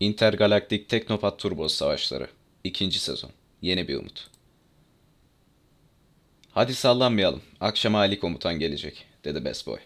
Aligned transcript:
Intergalaktik 0.00 0.88
Teknopat 0.88 1.38
Turbo 1.38 1.68
Savaşları 1.68 2.28
2. 2.64 2.90
sezon. 2.90 3.30
Yeni 3.62 3.88
bir 3.88 3.96
umut. 3.96 4.30
Hadi 6.50 6.74
sallanmayalım. 6.74 7.42
Akşama 7.60 7.98
Ali 7.98 8.20
komutan 8.20 8.58
gelecek, 8.58 9.04
dedi 9.24 9.44
Best 9.44 9.66
Boy. 9.66 9.78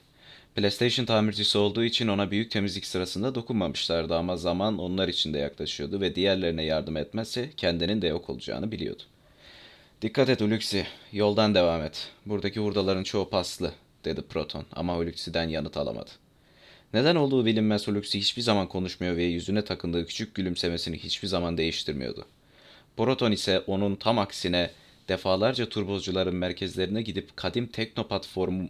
PlayStation 0.54 1.04
tamircisi 1.04 1.58
olduğu 1.58 1.84
için 1.84 2.08
ona 2.08 2.30
büyük 2.30 2.50
temizlik 2.50 2.86
sırasında 2.86 3.34
dokunmamışlardı 3.34 4.16
ama 4.16 4.36
zaman 4.36 4.78
onlar 4.78 5.08
için 5.08 5.34
de 5.34 5.38
yaklaşıyordu 5.38 6.00
ve 6.00 6.14
diğerlerine 6.14 6.64
yardım 6.64 6.96
etmezse 6.96 7.50
kendinin 7.56 8.02
de 8.02 8.06
yok 8.06 8.30
olacağını 8.30 8.72
biliyordu. 8.72 9.02
Dikkat 10.02 10.28
et 10.28 10.40
Hulusi, 10.40 10.86
yoldan 11.12 11.54
devam 11.54 11.82
et. 11.82 12.08
Buradaki 12.26 12.60
hurdaların 12.60 13.04
çoğu 13.04 13.30
paslı, 13.30 13.72
dedi 14.04 14.22
Proton 14.22 14.64
ama 14.72 14.96
Hulusi'den 14.96 15.48
yanıt 15.48 15.76
alamadı. 15.76 16.10
Neden 16.94 17.16
olduğu 17.16 17.46
bilinmez 17.46 17.88
Hulusi 17.88 18.18
hiçbir 18.18 18.42
zaman 18.42 18.68
konuşmuyor 18.68 19.16
ve 19.16 19.24
yüzüne 19.24 19.64
takındığı 19.64 20.06
küçük 20.06 20.34
gülümsemesini 20.34 20.98
hiçbir 20.98 21.28
zaman 21.28 21.58
değiştirmiyordu. 21.58 22.26
Proton 22.96 23.32
ise 23.32 23.60
onun 23.60 23.96
tam 23.96 24.18
aksine 24.18 24.70
defalarca 25.08 25.68
turbozcuların 25.68 26.34
merkezlerine 26.34 27.02
gidip 27.02 27.36
kadim 27.36 27.66
teknopat 27.66 28.26
formu 28.26 28.68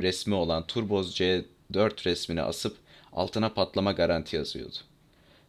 resmi 0.00 0.34
olan 0.34 0.66
Turboz 0.66 1.20
C4 1.20 2.04
resmini 2.04 2.42
asıp 2.42 2.76
altına 3.12 3.48
patlama 3.48 3.92
garanti 3.92 4.36
yazıyordu. 4.36 4.76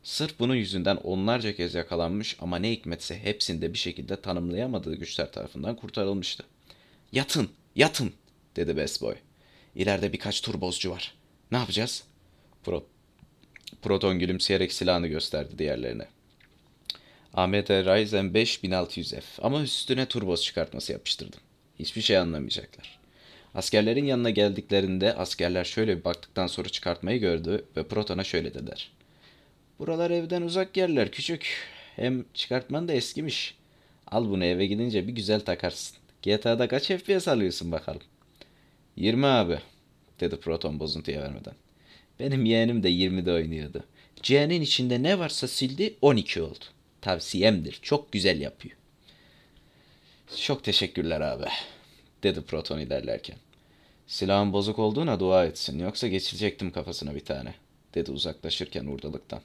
Sırf 0.03 0.39
bunun 0.39 0.55
yüzünden 0.55 0.95
onlarca 0.95 1.55
kez 1.55 1.73
yakalanmış 1.75 2.37
ama 2.41 2.57
ne 2.57 2.71
hikmetse 2.71 3.19
hepsinde 3.19 3.73
bir 3.73 3.77
şekilde 3.77 4.21
tanımlayamadığı 4.21 4.95
güçler 4.95 5.31
tarafından 5.31 5.75
kurtarılmıştı. 5.75 6.43
Yatın, 7.11 7.49
yatın, 7.75 8.13
dedi 8.55 8.77
Best 8.77 9.01
Boy. 9.01 9.15
İleride 9.75 10.13
birkaç 10.13 10.41
turbozcu 10.41 10.91
var. 10.91 11.13
Ne 11.51 11.57
yapacağız? 11.57 12.08
Pro 12.63 12.85
Proton 13.81 14.19
gülümseyerek 14.19 14.73
silahını 14.73 15.07
gösterdi 15.07 15.57
diğerlerine. 15.57 16.07
AMD 17.33 17.69
Ryzen 17.69 18.33
5 18.33 18.63
1600F 18.63 19.23
ama 19.41 19.61
üstüne 19.61 20.05
turboz 20.05 20.43
çıkartması 20.43 20.91
yapıştırdım. 20.91 21.39
Hiçbir 21.79 22.01
şey 22.01 22.17
anlamayacaklar. 22.17 22.99
Askerlerin 23.55 24.05
yanına 24.05 24.29
geldiklerinde 24.29 25.13
askerler 25.13 25.63
şöyle 25.63 25.97
bir 25.97 26.03
baktıktan 26.03 26.47
sonra 26.47 26.69
çıkartmayı 26.69 27.19
gördü 27.19 27.65
ve 27.77 27.87
Proton'a 27.87 28.23
şöyle 28.23 28.53
dediler. 28.53 28.91
Buralar 29.79 30.11
evden 30.11 30.41
uzak 30.41 30.77
yerler 30.77 31.11
küçük. 31.11 31.67
Hem 31.95 32.25
çıkartman 32.33 32.87
da 32.87 32.93
eskimiş. 32.93 33.55
Al 34.07 34.29
bunu 34.29 34.45
eve 34.45 34.65
gidince 34.65 35.07
bir 35.07 35.13
güzel 35.13 35.39
takarsın. 35.39 35.97
GTA'da 36.21 36.67
kaç 36.67 36.87
FPS 36.87 37.27
alıyorsun 37.27 37.71
bakalım. 37.71 38.01
20 38.95 39.25
abi 39.25 39.59
dedi 40.19 40.39
Proton 40.39 40.79
bozuntuya 40.79 41.21
vermeden. 41.21 41.53
Benim 42.19 42.45
yeğenim 42.45 42.83
de 42.83 42.89
20'de 42.89 43.31
oynuyordu. 43.31 43.83
C'nin 44.23 44.61
içinde 44.61 45.03
ne 45.03 45.19
varsa 45.19 45.47
sildi 45.47 45.95
12 46.01 46.41
oldu. 46.41 46.65
Tavsiyemdir. 47.01 47.79
Çok 47.81 48.11
güzel 48.11 48.41
yapıyor. 48.41 48.75
Çok 50.37 50.63
teşekkürler 50.63 51.21
abi 51.21 51.45
dedi 52.23 52.41
Proton 52.41 52.79
ilerlerken. 52.79 53.37
Silahın 54.07 54.53
bozuk 54.53 54.79
olduğuna 54.79 55.19
dua 55.19 55.45
etsin 55.45 55.79
yoksa 55.79 56.07
geçirecektim 56.07 56.71
kafasına 56.71 57.15
bir 57.15 57.25
tane 57.25 57.53
dedi 57.95 58.11
uzaklaşırken 58.11 58.85
urdalıktan. 58.85 59.41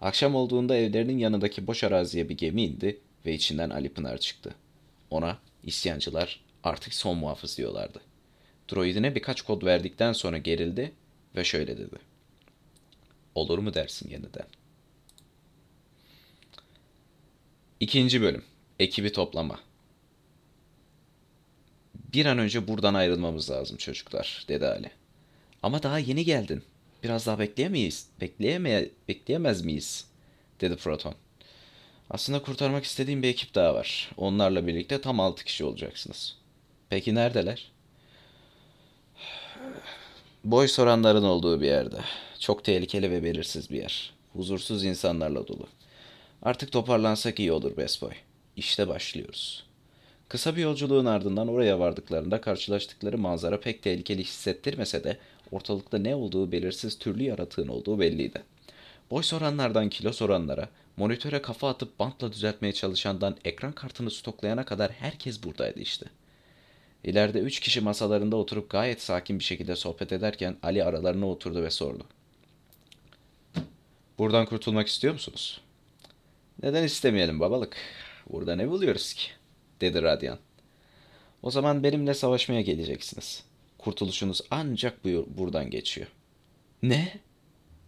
Akşam 0.00 0.34
olduğunda 0.34 0.76
evlerinin 0.76 1.18
yanındaki 1.18 1.66
boş 1.66 1.84
araziye 1.84 2.28
bir 2.28 2.36
gemi 2.36 2.62
indi 2.62 3.00
ve 3.26 3.34
içinden 3.34 3.70
Ali 3.70 3.88
Pınar 3.88 4.18
çıktı. 4.18 4.54
Ona 5.10 5.38
isyancılar 5.64 6.40
artık 6.64 6.94
son 6.94 7.18
muhafız 7.18 7.58
diyorlardı. 7.58 8.00
Droidine 8.72 9.14
birkaç 9.14 9.42
kod 9.42 9.62
verdikten 9.62 10.12
sonra 10.12 10.38
gerildi 10.38 10.92
ve 11.36 11.44
şöyle 11.44 11.78
dedi. 11.78 11.96
Olur 13.34 13.58
mu 13.58 13.74
dersin 13.74 14.10
yeniden? 14.10 14.46
İkinci 17.80 18.22
bölüm. 18.22 18.44
Ekibi 18.78 19.12
toplama. 19.12 19.60
Bir 21.94 22.26
an 22.26 22.38
önce 22.38 22.68
buradan 22.68 22.94
ayrılmamız 22.94 23.50
lazım 23.50 23.76
çocuklar, 23.76 24.44
dedi 24.48 24.66
Ali. 24.66 24.90
Ama 25.62 25.82
daha 25.82 25.98
yeni 25.98 26.24
geldin. 26.24 26.62
Biraz 27.02 27.26
daha 27.26 27.38
bekleyemeyiz. 27.38 28.08
Bekleyemeye, 28.20 28.90
bekleyemez 29.08 29.64
miyiz? 29.64 30.06
dedi 30.60 30.76
Proton. 30.76 31.14
Aslında 32.10 32.42
kurtarmak 32.42 32.84
istediğim 32.84 33.22
bir 33.22 33.28
ekip 33.28 33.54
daha 33.54 33.74
var. 33.74 34.10
Onlarla 34.16 34.66
birlikte 34.66 35.00
tam 35.00 35.20
altı 35.20 35.44
kişi 35.44 35.64
olacaksınız. 35.64 36.36
Peki 36.90 37.14
neredeler? 37.14 37.72
Boy 40.44 40.68
soranların 40.68 41.22
olduğu 41.22 41.60
bir 41.60 41.66
yerde. 41.66 41.96
Çok 42.38 42.64
tehlikeli 42.64 43.10
ve 43.10 43.22
belirsiz 43.22 43.70
bir 43.70 43.78
yer. 43.78 44.12
Huzursuz 44.32 44.84
insanlarla 44.84 45.48
dolu. 45.48 45.66
Artık 46.42 46.72
toparlansak 46.72 47.40
iyi 47.40 47.52
olur 47.52 47.76
Besboy. 47.76 48.12
İşte 48.56 48.88
başlıyoruz. 48.88 49.64
Kısa 50.28 50.56
bir 50.56 50.62
yolculuğun 50.62 51.04
ardından 51.04 51.48
oraya 51.48 51.78
vardıklarında 51.78 52.40
karşılaştıkları 52.40 53.18
manzara 53.18 53.60
pek 53.60 53.82
tehlikeli 53.82 54.24
hissettirmese 54.24 55.04
de 55.04 55.18
ortalıkta 55.50 55.98
ne 55.98 56.14
olduğu 56.14 56.52
belirsiz 56.52 56.98
türlü 56.98 57.22
yaratığın 57.22 57.68
olduğu 57.68 58.00
belliydi. 58.00 58.42
Boy 59.10 59.22
soranlardan 59.22 59.88
kilo 59.88 60.12
soranlara, 60.12 60.68
monitöre 60.96 61.42
kafa 61.42 61.68
atıp 61.68 61.98
bantla 61.98 62.32
düzeltmeye 62.32 62.72
çalışandan 62.72 63.36
ekran 63.44 63.72
kartını 63.72 64.10
stoklayana 64.10 64.64
kadar 64.64 64.92
herkes 64.92 65.42
buradaydı 65.42 65.80
işte. 65.80 66.06
İleride 67.04 67.38
üç 67.38 67.60
kişi 67.60 67.80
masalarında 67.80 68.36
oturup 68.36 68.70
gayet 68.70 69.02
sakin 69.02 69.38
bir 69.38 69.44
şekilde 69.44 69.76
sohbet 69.76 70.12
ederken 70.12 70.56
Ali 70.62 70.84
aralarına 70.84 71.28
oturdu 71.28 71.62
ve 71.62 71.70
sordu. 71.70 72.06
Buradan 74.18 74.46
kurtulmak 74.46 74.88
istiyor 74.88 75.12
musunuz? 75.12 75.60
Neden 76.62 76.82
istemeyelim 76.82 77.40
babalık? 77.40 77.76
Burada 78.30 78.56
ne 78.56 78.70
buluyoruz 78.70 79.12
ki? 79.14 79.30
dedi 79.80 80.02
Radyan. 80.02 80.38
O 81.42 81.50
zaman 81.50 81.82
benimle 81.82 82.14
savaşmaya 82.14 82.60
geleceksiniz. 82.60 83.44
Kurtuluşunuz 83.78 84.40
ancak 84.50 85.04
buyur, 85.04 85.24
buradan 85.36 85.70
geçiyor. 85.70 86.06
Ne? 86.82 87.20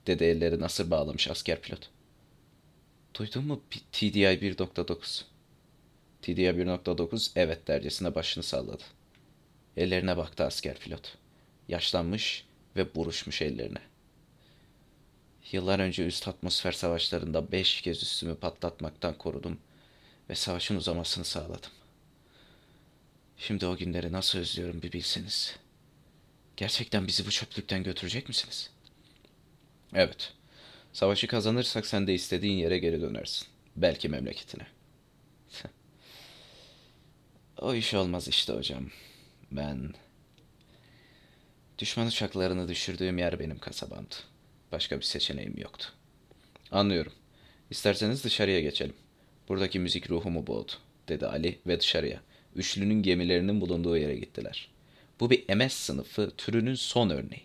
dedi 0.06 0.24
elleri 0.24 0.60
nasır 0.60 0.90
bağlamış 0.90 1.28
asker 1.28 1.60
pilot. 1.60 1.88
Duydun 3.18 3.44
mu 3.44 3.60
TDI 3.92 4.20
1.9? 4.20 5.22
TDI 6.22 6.30
1.9 6.30 7.30
evet 7.36 7.68
dercesine 7.68 8.14
başını 8.14 8.44
salladı. 8.44 8.82
Ellerine 9.76 10.16
baktı 10.16 10.44
asker 10.44 10.78
pilot. 10.78 11.18
Yaşlanmış 11.68 12.44
ve 12.76 12.94
buruşmuş 12.94 13.42
ellerine. 13.42 13.80
Yıllar 15.52 15.78
önce 15.78 16.06
üst 16.06 16.28
atmosfer 16.28 16.72
savaşlarında 16.72 17.52
beş 17.52 17.80
kez 17.80 18.02
üstümü 18.02 18.34
patlatmaktan 18.34 19.18
korudum 19.18 19.58
ve 20.30 20.34
savaşın 20.34 20.76
uzamasını 20.76 21.24
sağladım. 21.24 21.70
Şimdi 23.38 23.66
o 23.66 23.76
günleri 23.76 24.12
nasıl 24.12 24.38
özlüyorum 24.38 24.82
bir 24.82 24.92
bilseniz. 24.92 25.56
Gerçekten 26.56 27.06
bizi 27.06 27.26
bu 27.26 27.30
çöplükten 27.30 27.82
götürecek 27.82 28.28
misiniz? 28.28 28.70
Evet. 29.94 30.32
Savaşı 30.92 31.26
kazanırsak 31.26 31.86
sen 31.86 32.06
de 32.06 32.14
istediğin 32.14 32.58
yere 32.58 32.78
geri 32.78 33.00
dönersin. 33.00 33.48
Belki 33.76 34.08
memleketine. 34.08 34.66
o 37.58 37.74
iş 37.74 37.94
olmaz 37.94 38.28
işte 38.28 38.52
hocam. 38.52 38.90
Ben... 39.50 39.94
Düşman 41.78 42.06
uçaklarını 42.06 42.68
düşürdüğüm 42.68 43.18
yer 43.18 43.38
benim 43.38 43.58
kasabamdı. 43.58 44.14
Başka 44.72 44.96
bir 44.96 45.02
seçeneğim 45.02 45.58
yoktu. 45.58 45.88
Anlıyorum. 46.70 47.12
İsterseniz 47.70 48.24
dışarıya 48.24 48.60
geçelim. 48.60 48.94
Buradaki 49.48 49.78
müzik 49.78 50.10
ruhumu 50.10 50.46
boğdu, 50.46 50.72
dedi 51.08 51.26
Ali 51.26 51.58
ve 51.66 51.80
dışarıya. 51.80 52.20
Üçlünün 52.56 53.02
gemilerinin 53.02 53.60
bulunduğu 53.60 53.96
yere 53.96 54.16
gittiler. 54.16 54.68
Bu 55.20 55.30
bir 55.30 55.54
MS 55.54 55.72
sınıfı, 55.72 56.30
türünün 56.36 56.74
son 56.74 57.10
örneği. 57.10 57.42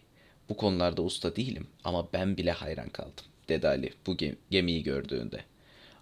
Bu 0.50 0.58
konularda 0.58 1.02
usta 1.02 1.36
değilim 1.36 1.68
ama 1.84 2.14
ben 2.14 2.38
bile 2.38 2.52
hayran 2.52 2.90
kaldım, 2.90 3.26
dedi 3.50 3.68
Ali 3.68 3.94
bu 4.08 4.18
gemiyi 4.52 4.84
gördüğünde. 4.84 5.44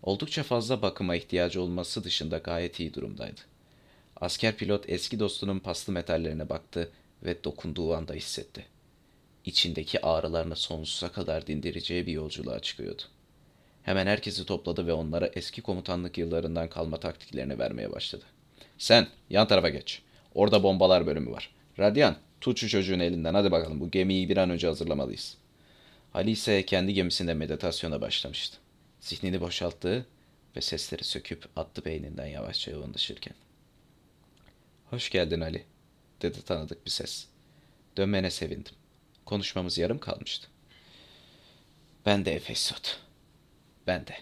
Oldukça 0.04 0.44
fazla 0.44 0.82
bakıma 0.82 1.16
ihtiyacı 1.16 1.62
olması 1.62 2.04
dışında 2.04 2.38
gayet 2.38 2.80
iyi 2.80 2.94
durumdaydı. 2.94 3.42
Asker 4.22 4.58
pilot 4.58 4.90
eski 4.90 5.20
dostunun 5.20 5.60
paslı 5.60 5.94
metallerine 5.94 6.50
baktı 6.50 6.92
ve 7.24 7.44
dokunduğu 7.44 7.96
anda 7.96 8.14
hissetti. 8.14 8.66
İçindeki 9.46 10.06
ağrılarını 10.06 10.56
sonsuza 10.56 11.12
kadar 11.12 11.48
dindireceği 11.48 12.08
bir 12.08 12.12
yolculuğa 12.12 12.60
çıkıyordu. 12.60 13.02
Hemen 13.84 14.08
herkesi 14.08 14.46
topladı 14.46 14.88
ve 14.88 14.94
onlara 14.94 15.28
eski 15.28 15.62
komutanlık 15.62 16.18
yıllarından 16.18 16.70
kalma 16.70 17.00
taktiklerini 17.00 17.60
vermeye 17.60 17.92
başladı. 17.92 18.26
Sen 18.78 19.08
yan 19.30 19.48
tarafa 19.48 19.70
geç. 19.70 20.02
Orada 20.36 20.64
bombalar 20.64 21.08
bölümü 21.08 21.32
var. 21.32 21.50
Radyan 21.80 22.16
tut 22.42 22.58
çocuğun 22.58 23.00
elinden 23.00 23.34
hadi 23.34 23.52
bakalım 23.52 23.80
bu 23.80 23.92
gemiyi 23.92 24.30
bir 24.30 24.38
an 24.38 24.50
önce 24.50 24.68
hazırlamalıyız. 24.68 25.38
Ali 26.14 26.32
ise 26.32 26.66
kendi 26.66 26.94
gemisinde 26.94 27.34
meditasyona 27.34 28.02
başlamıştı. 28.02 28.58
Zihnini 29.00 29.42
boşalttı 29.42 30.06
ve 30.56 30.62
sesleri 30.62 31.04
söküp 31.04 31.46
attı 31.56 31.86
beyninden 31.86 32.26
yavaşça 32.26 32.72
yoğunlaşırken. 32.72 33.34
Hoş 34.90 35.10
geldin 35.10 35.42
Ali, 35.42 35.66
dedi 36.22 36.42
tanıdık 36.42 36.86
bir 36.86 36.92
ses. 36.92 37.28
Dönmene 37.98 38.32
sevindim. 38.32 38.74
Konuşmamız 39.26 39.78
yarım 39.78 40.00
kalmıştı. 40.00 40.48
Ben 42.06 42.26
de 42.26 42.34
Efesot. 42.34 43.00
Ben 43.88 44.08
de. 44.08 44.18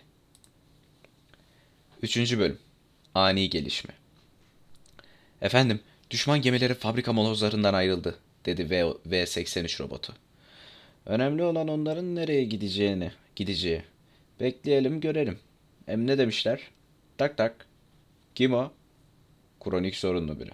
Üçüncü 2.02 2.40
bölüm. 2.40 2.60
Ani 3.16 3.50
gelişme. 3.50 3.94
Efendim, 5.42 5.80
düşman 6.12 6.42
gemileri 6.42 6.74
fabrika 6.74 7.14
molozlarından 7.14 7.74
ayrıldı, 7.74 8.20
dedi 8.46 8.70
V- 8.70 8.94
V-83 9.06 9.84
robotu. 9.84 10.14
Önemli 11.06 11.44
olan 11.44 11.68
onların 11.68 12.16
nereye 12.16 12.44
gideceğini, 12.44 13.12
gideceği. 13.36 13.84
Bekleyelim 14.40 15.02
görelim. 15.02 15.40
Hem 15.86 16.08
ne 16.08 16.18
demişler? 16.18 16.62
Tak 17.18 17.38
tak. 17.38 17.68
Kim 18.36 18.54
o? 18.54 18.72
Kronik 19.70 19.96
sorunlu 19.96 20.40
biri. 20.40 20.52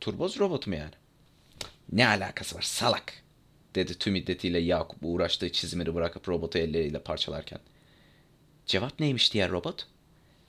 Turboz 0.00 0.38
robot 0.38 0.66
mu 0.66 0.74
yani? 0.74 0.94
Ne 1.92 2.06
alakası 2.06 2.56
var 2.56 2.62
salak? 2.62 3.22
Dedi 3.74 3.98
tüm 3.98 4.16
iddetiyle 4.16 4.58
Yakup 4.58 4.98
uğraştığı 5.02 5.52
çizimini 5.52 5.94
bırakıp 5.94 6.28
robotu 6.28 6.58
elleriyle 6.58 6.98
parçalarken. 6.98 7.58
Cevap 8.66 9.00
neymiş 9.00 9.32
diğer 9.32 9.50
robot? 9.50 9.86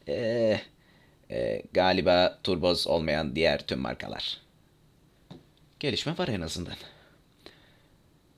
Eee 0.08 0.62
e, 1.32 1.64
galiba 1.74 2.40
turboz 2.44 2.88
olmayan 2.88 3.36
diğer 3.36 3.68
tüm 3.68 3.80
markalar. 3.80 4.38
Gelişme 5.80 6.18
var 6.18 6.28
en 6.28 6.42
azından. 6.42 6.78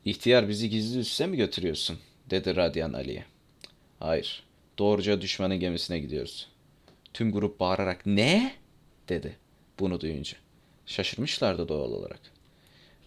İhtiyar 0.05 0.49
bizi 0.49 0.69
gizli 0.69 0.99
üsse 0.99 1.27
mi 1.27 1.37
götürüyorsun? 1.37 1.99
dedi 2.29 2.55
Radyan 2.55 2.93
Ali'ye. 2.93 3.25
Hayır. 3.99 4.43
Doğruca 4.77 5.21
düşmanın 5.21 5.59
gemisine 5.59 5.99
gidiyoruz. 5.99 6.49
Tüm 7.13 7.31
grup 7.31 7.59
bağırarak 7.59 8.05
ne? 8.05 8.55
dedi 9.09 9.37
bunu 9.79 10.01
duyunca. 10.01 10.37
Şaşırmışlardı 10.85 11.67
doğal 11.67 11.91
olarak. 11.91 12.19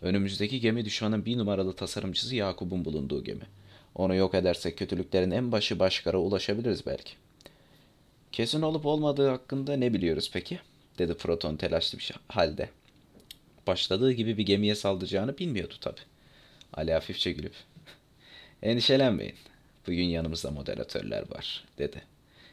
Önümüzdeki 0.02 0.60
gemi 0.60 0.84
düşmanın 0.84 1.24
bir 1.24 1.38
numaralı 1.38 1.72
tasarımcısı 1.72 2.36
Yakup'un 2.36 2.84
bulunduğu 2.84 3.24
gemi. 3.24 3.44
Onu 3.94 4.14
yok 4.14 4.34
edersek 4.34 4.78
kötülüklerin 4.78 5.30
en 5.30 5.52
başı 5.52 5.78
başkara 5.78 6.18
ulaşabiliriz 6.18 6.86
belki. 6.86 7.12
Kesin 8.32 8.62
olup 8.62 8.86
olmadığı 8.86 9.28
hakkında 9.28 9.76
ne 9.76 9.92
biliyoruz 9.92 10.30
peki? 10.32 10.60
dedi 10.98 11.14
Proton 11.14 11.56
telaşlı 11.56 11.98
bir 11.98 12.12
halde. 12.28 12.70
Başladığı 13.66 14.12
gibi 14.12 14.38
bir 14.38 14.46
gemiye 14.46 14.74
saldıracağını 14.74 15.38
bilmiyordu 15.38 15.74
tabi. 15.80 16.00
Ali 16.72 16.92
hafifçe 16.92 17.32
gülüp. 17.32 17.54
Endişelenmeyin. 18.62 19.34
Bugün 19.86 20.04
yanımızda 20.04 20.50
moderatörler 20.50 21.30
var, 21.30 21.64
dedi. 21.78 22.02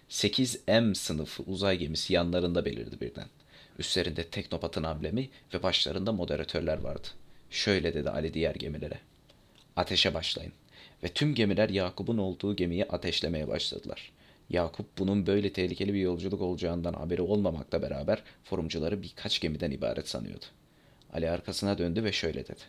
8M 0.09 0.95
sınıfı 0.95 1.43
uzay 1.43 1.77
gemisi 1.77 2.13
yanlarında 2.13 2.65
belirdi 2.65 3.01
birden. 3.01 3.27
Üstlerinde 3.79 4.23
Teknopat'ın 4.23 4.83
amblemi 4.83 5.29
ve 5.53 5.63
başlarında 5.63 6.11
moderatörler 6.11 6.77
vardı. 6.77 7.07
Şöyle 7.49 7.93
dedi 7.93 8.09
Ali 8.09 8.33
diğer 8.33 8.55
gemilere. 8.55 8.99
Ateşe 9.75 10.13
başlayın. 10.13 10.53
Ve 11.03 11.07
tüm 11.07 11.35
gemiler 11.35 11.69
Yakup'un 11.69 12.17
olduğu 12.17 12.55
gemiyi 12.55 12.85
ateşlemeye 12.85 13.47
başladılar. 13.47 14.11
Yakup 14.49 14.97
bunun 14.97 15.27
böyle 15.27 15.53
tehlikeli 15.53 15.93
bir 15.93 15.99
yolculuk 15.99 16.41
olacağından 16.41 16.93
haberi 16.93 17.21
olmamakla 17.21 17.81
beraber 17.81 18.23
forumcuları 18.43 19.03
birkaç 19.03 19.39
gemiden 19.39 19.71
ibaret 19.71 20.09
sanıyordu. 20.09 20.45
Ali 21.13 21.29
arkasına 21.29 21.77
döndü 21.77 22.03
ve 22.03 22.11
şöyle 22.11 22.47
dedi. 22.47 22.61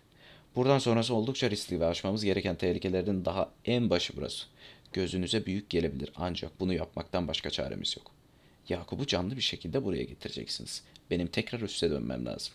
Buradan 0.56 0.78
sonrası 0.78 1.14
oldukça 1.14 1.50
riskli 1.50 1.80
ve 1.80 1.86
aşmamız 1.86 2.24
gereken 2.24 2.56
tehlikelerden 2.56 3.24
daha 3.24 3.50
en 3.64 3.90
başı 3.90 4.12
burası. 4.16 4.46
Gözünüze 4.92 5.46
büyük 5.46 5.70
gelebilir 5.70 6.12
ancak 6.16 6.60
bunu 6.60 6.74
yapmaktan 6.74 7.28
başka 7.28 7.50
çaremiz 7.50 7.96
yok. 7.96 8.12
Yakup'u 8.68 9.06
canlı 9.06 9.36
bir 9.36 9.42
şekilde 9.42 9.84
buraya 9.84 10.04
getireceksiniz. 10.04 10.82
Benim 11.10 11.26
tekrar 11.26 11.60
üste 11.60 11.90
dönmem 11.90 12.26
lazım. 12.26 12.54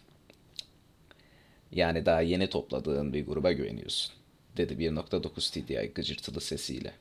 Yani 1.71 2.05
daha 2.05 2.21
yeni 2.21 2.49
topladığın 2.49 3.13
bir 3.13 3.25
gruba 3.25 3.51
güveniyorsun, 3.51 4.13
dedi 4.57 4.73
1.9 4.73 5.51
TDI 5.51 5.91
gıcırtılı 5.95 6.41
sesiyle. 6.41 6.93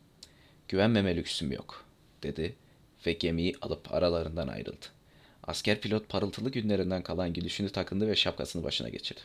Güvenmeme 0.69 1.17
lüksüm 1.17 1.53
yok, 1.53 1.85
dedi 2.23 2.55
ve 3.07 3.13
gemiyi 3.13 3.57
alıp 3.63 3.95
aralarından 3.95 4.49
ayrıldı. 4.49 4.87
Asker 5.45 5.81
pilot 5.81 6.09
parıltılı 6.09 6.51
günlerinden 6.51 7.03
kalan 7.03 7.33
gülüşünü 7.33 7.71
takındı 7.71 8.09
ve 8.09 8.17
şapkasını 8.17 8.65
başına 8.65 8.89
geçirdi. 8.89 9.21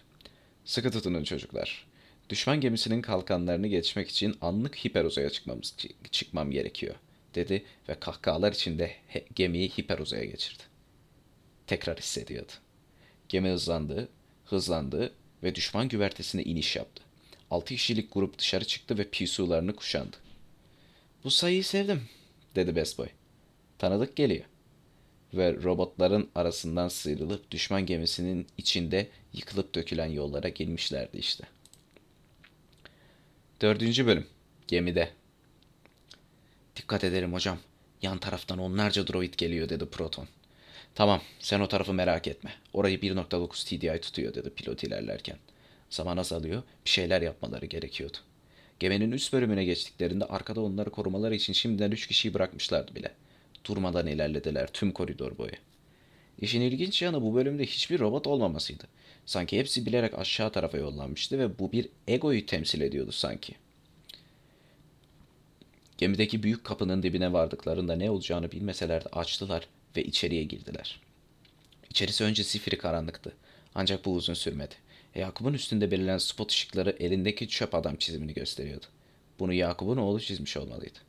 Sıkı 0.65 0.91
tutunun 0.91 1.23
çocuklar. 1.23 1.87
Düşman 2.29 2.61
gemisinin 2.61 3.01
kalkanlarını 3.01 3.67
geçmek 3.67 4.09
için 4.09 4.37
anlık 4.41 4.85
hiperuzaya 4.85 5.29
çıkmamız, 5.29 5.75
çıkmam 6.11 6.51
gerekiyor, 6.51 6.95
dedi 7.35 7.63
ve 7.89 7.99
kahkahalar 7.99 8.51
içinde 8.51 8.91
gemiyi 9.35 9.69
hiperuzaya 9.69 10.25
geçirdi. 10.25 10.63
Tekrar 11.67 11.97
hissediyordu. 11.97 12.51
Gemi 13.29 13.49
hızlandı, 13.49 14.09
hızlandı 14.45 15.13
ve 15.43 15.55
düşman 15.55 15.87
güvertesine 15.87 16.43
iniş 16.43 16.75
yaptı. 16.75 17.03
Altı 17.51 17.75
kişilik 17.75 18.13
grup 18.13 18.39
dışarı 18.39 18.65
çıktı 18.65 18.97
ve 18.97 19.09
pisularını 19.09 19.75
kuşandı. 19.75 20.17
Bu 21.23 21.31
sayıyı 21.31 21.63
sevdim, 21.63 22.01
dedi 22.55 22.75
Best 22.75 22.97
Boy. 22.97 23.07
Tanıdık 23.77 24.15
geliyor. 24.15 24.45
Ve 25.33 25.53
robotların 25.53 26.29
arasından 26.35 26.87
sıyrılıp 26.87 27.51
düşman 27.51 27.85
gemisinin 27.85 28.47
içinde 28.57 29.07
yıkılıp 29.33 29.75
dökülen 29.75 30.05
yollara 30.05 30.49
girmişlerdi 30.49 31.17
işte. 31.17 31.43
Dördüncü 33.61 34.05
bölüm. 34.05 34.27
Gemide. 34.67 35.09
Dikkat 36.75 37.03
ederim 37.03 37.33
hocam. 37.33 37.57
Yan 38.01 38.17
taraftan 38.17 38.59
onlarca 38.59 39.07
droid 39.07 39.33
geliyor 39.33 39.69
dedi 39.69 39.85
Proton. 39.85 40.27
Tamam 40.95 41.21
sen 41.39 41.59
o 41.59 41.67
tarafı 41.67 41.93
merak 41.93 42.27
etme. 42.27 42.53
Orayı 42.73 42.97
1.9 42.97 43.65
TDI 43.65 44.01
tutuyor 44.01 44.33
dedi 44.33 44.49
pilot 44.49 44.83
ilerlerken. 44.83 45.37
Zaman 45.89 46.17
azalıyor 46.17 46.63
bir 46.85 46.89
şeyler 46.89 47.21
yapmaları 47.21 47.65
gerekiyordu. 47.65 48.17
Geminin 48.79 49.11
üst 49.11 49.33
bölümüne 49.33 49.65
geçtiklerinde 49.65 50.25
arkada 50.25 50.61
onları 50.61 50.89
korumaları 50.89 51.35
için 51.35 51.53
şimdiden 51.53 51.91
üç 51.91 52.07
kişiyi 52.07 52.33
bırakmışlardı 52.33 52.95
bile. 52.95 53.11
Durmadan 53.65 54.07
ilerlediler 54.07 54.67
tüm 54.67 54.91
koridor 54.91 55.37
boyu. 55.37 55.51
İşin 56.39 56.61
ilginç 56.61 57.01
yanı 57.01 57.21
bu 57.21 57.35
bölümde 57.35 57.65
hiçbir 57.65 57.99
robot 57.99 58.27
olmamasıydı. 58.27 58.83
Sanki 59.25 59.59
hepsi 59.59 59.85
bilerek 59.85 60.19
aşağı 60.19 60.51
tarafa 60.51 60.77
yollanmıştı 60.77 61.39
ve 61.39 61.59
bu 61.59 61.71
bir 61.71 61.89
egoyu 62.07 62.45
temsil 62.45 62.81
ediyordu 62.81 63.11
sanki. 63.11 63.55
Gemideki 65.97 66.43
büyük 66.43 66.63
kapının 66.63 67.03
dibine 67.03 67.33
vardıklarında 67.33 67.95
ne 67.95 68.09
olacağını 68.09 68.51
bilmeseler 68.51 69.05
de 69.05 69.09
açtılar 69.09 69.67
ve 69.97 70.03
içeriye 70.03 70.43
girdiler. 70.43 71.01
İçerisi 71.89 72.23
önce 72.23 72.43
sifiri 72.43 72.77
karanlıktı. 72.77 73.33
Ancak 73.75 74.05
bu 74.05 74.13
uzun 74.13 74.33
sürmedi. 74.33 74.75
Yakup'un 75.15 75.53
üstünde 75.53 75.91
belirlen 75.91 76.17
spot 76.17 76.51
ışıkları 76.51 76.95
elindeki 76.99 77.47
çöp 77.47 77.75
adam 77.75 77.95
çizimini 77.95 78.33
gösteriyordu. 78.33 78.85
Bunu 79.39 79.53
Yakup'un 79.53 79.97
oğlu 79.97 80.19
çizmiş 80.19 80.57
olmalıydı. 80.57 80.99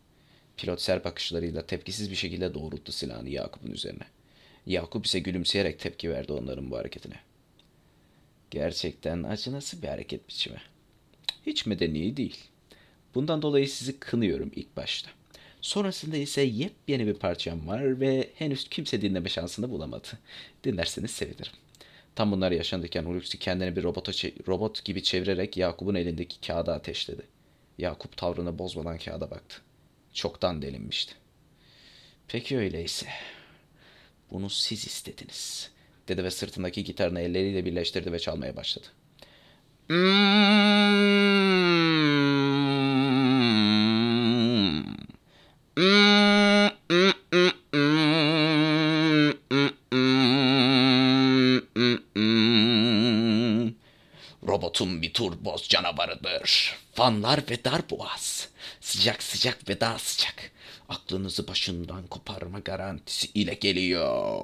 Pilot 0.57 0.81
ser 0.81 1.05
bakışlarıyla 1.05 1.67
tepkisiz 1.67 2.11
bir 2.11 2.17
şekilde 2.17 2.55
doğrulttu 2.55 2.93
silahını 2.93 3.29
Yakup'un 3.29 3.71
üzerine. 3.71 4.05
Yakup 4.67 5.07
ise 5.07 5.19
gülümseyerek 5.19 5.79
tepki 5.79 6.11
verdi 6.11 6.33
onların 6.33 6.71
bu 6.71 6.77
hareketine. 6.77 7.21
Gerçekten 8.51 9.23
acınası 9.23 9.83
bir 9.83 9.89
hareket 9.89 10.29
biçimi. 10.29 10.63
Hiç 11.47 11.67
medeni 11.67 12.17
değil. 12.17 12.37
Bundan 13.15 13.43
dolayı 13.43 13.69
sizi 13.69 13.99
kınıyorum 13.99 14.53
ilk 14.57 14.77
başta. 14.77 15.11
Sonrasında 15.67 16.17
ise 16.17 16.43
yepyeni 16.43 17.07
bir 17.07 17.15
parçam 17.15 17.69
var 17.69 18.01
ve 18.01 18.31
henüz 18.35 18.69
kimse 18.69 19.03
dinleme 19.03 19.29
şansını 19.29 19.71
bulamadı. 19.71 20.09
Dinlerseniz 20.65 21.11
sevinirim. 21.11 21.53
Tam 22.15 22.33
bunlar 22.33 22.53
yaşanırken 22.53 23.05
Hulusi 23.05 23.39
kendini 23.39 23.77
bir 23.77 23.83
robota 23.83 24.13
robot 24.49 24.85
gibi 24.85 25.03
çevirerek 25.03 25.57
Yakup'un 25.57 25.95
elindeki 25.95 26.41
kağıda 26.41 26.75
ateşledi. 26.75 27.23
Yakup 27.79 28.17
tavrını 28.17 28.59
bozmadan 28.59 28.99
kağıda 28.99 29.31
baktı. 29.31 29.57
Çoktan 30.13 30.63
delinmişti. 30.63 31.15
Peki 32.29 32.59
öyleyse. 32.59 33.07
Bunu 34.31 34.51
siz 34.51 34.87
istediniz, 34.87 35.71
dedi 36.09 36.25
ve 36.25 36.31
sırtındaki 36.31 36.85
gitarını 36.85 37.21
elleriyle 37.21 37.65
birleştirdi 37.65 38.13
ve 38.13 38.19
çalmaya 38.19 38.57
başladı. 38.57 38.87
Robotun 54.49 55.03
bir 55.03 55.13
turboz 55.13 55.69
canavarıdır. 55.69 56.77
Fanlar 56.95 57.41
ve 57.51 57.65
dar 57.65 57.91
boğaz. 57.91 58.49
Sıcak 58.81 59.23
sıcak 59.23 59.69
ve 59.69 59.81
daha 59.81 59.99
sıcak. 59.99 60.51
Aklınızı 60.89 61.49
başından 61.49 62.07
koparma 62.07 62.59
garantisi 62.59 63.27
ile 63.35 63.55
geliyor. 63.55 64.43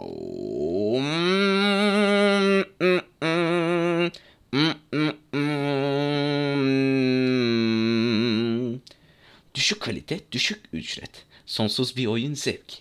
Kalite, 10.12 10.32
düşük 10.32 10.64
ücret. 10.72 11.24
Sonsuz 11.46 11.96
bir 11.96 12.06
oyun 12.06 12.34
zevk. 12.34 12.78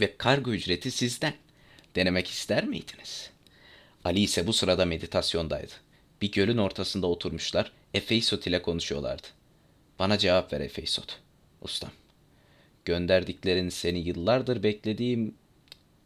Ve 0.00 0.16
kargo 0.16 0.50
ücreti 0.50 0.90
sizden. 0.90 1.34
Denemek 1.96 2.28
ister 2.28 2.64
miydiniz? 2.64 3.30
Ali 4.04 4.20
ise 4.20 4.46
bu 4.46 4.52
sırada 4.52 4.84
meditasyondaydı. 4.84 5.72
Bir 6.22 6.32
gölün 6.32 6.56
ortasında 6.56 7.06
oturmuşlar, 7.06 7.72
Efeysot 7.94 8.46
ile 8.46 8.62
konuşuyorlardı. 8.62 9.26
Bana 9.98 10.18
cevap 10.18 10.52
ver 10.52 10.60
Efeysot. 10.60 11.18
Ustam. 11.62 11.90
Gönderdiklerin 12.84 13.68
seni 13.68 13.98
yıllardır 13.98 14.62
beklediğim 14.62 15.34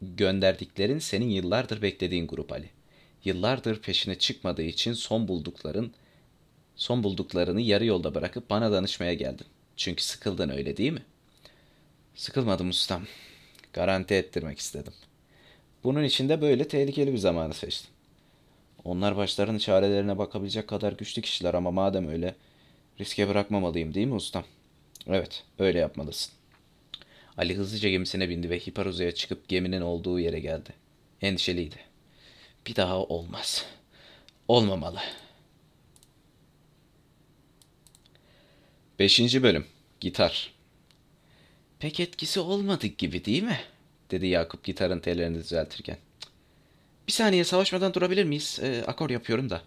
gönderdiklerin 0.02 0.98
senin 0.98 1.28
yıllardır 1.28 1.82
beklediğin 1.82 2.26
grup 2.26 2.52
Ali. 2.52 2.70
Yıllardır 3.24 3.80
peşine 3.80 4.18
çıkmadığı 4.18 4.62
için 4.62 4.92
son 4.92 5.28
buldukların 5.28 5.92
son 6.76 7.02
bulduklarını 7.02 7.60
yarı 7.60 7.84
yolda 7.84 8.14
bırakıp 8.14 8.50
bana 8.50 8.72
danışmaya 8.72 9.14
geldin. 9.14 9.46
Çünkü 9.76 10.02
sıkıldın 10.02 10.48
öyle 10.48 10.76
değil 10.76 10.92
mi? 10.92 11.02
Sıkılmadım 12.14 12.68
ustam. 12.68 13.02
Garanti 13.72 14.14
ettirmek 14.14 14.58
istedim. 14.58 14.92
Bunun 15.84 16.04
için 16.04 16.28
de 16.28 16.40
böyle 16.40 16.68
tehlikeli 16.68 17.12
bir 17.12 17.18
zamanı 17.18 17.54
seçtim. 17.54 17.90
Onlar 18.84 19.16
başlarının 19.16 19.58
çarelerine 19.58 20.18
bakabilecek 20.18 20.68
kadar 20.68 20.92
güçlü 20.92 21.22
kişiler 21.22 21.54
ama 21.54 21.70
madem 21.70 22.08
öyle 22.08 22.34
riske 23.00 23.28
bırakmamalıyım 23.28 23.94
değil 23.94 24.06
mi 24.06 24.14
ustam? 24.14 24.44
Evet, 25.06 25.44
öyle 25.58 25.78
yapmalısın. 25.78 26.32
Ali 27.38 27.54
hızlıca 27.54 27.88
gemisine 27.88 28.28
bindi 28.28 28.50
ve 28.50 28.58
Hiparuza'ya 28.58 29.14
çıkıp 29.14 29.48
geminin 29.48 29.80
olduğu 29.80 30.20
yere 30.20 30.40
geldi. 30.40 30.70
Endişeliydi. 31.22 31.76
Bir 32.66 32.76
daha 32.76 32.98
olmaz. 32.98 33.66
Olmamalı. 34.48 35.00
Beşinci 38.98 39.42
bölüm. 39.42 39.66
Gitar. 40.00 40.54
Pek 41.78 42.00
etkisi 42.00 42.40
olmadı 42.40 42.86
gibi 42.86 43.24
değil 43.24 43.42
mi? 43.42 43.60
Dedi 44.10 44.26
Yakup 44.26 44.64
gitarın 44.64 45.00
tellerini 45.00 45.38
düzeltirken. 45.38 45.96
Bir 47.06 47.12
saniye 47.12 47.44
savaşmadan 47.44 47.94
durabilir 47.94 48.24
miyiz? 48.24 48.58
E, 48.62 48.84
akor 48.86 49.10
yapıyorum 49.10 49.50
da. 49.50 49.62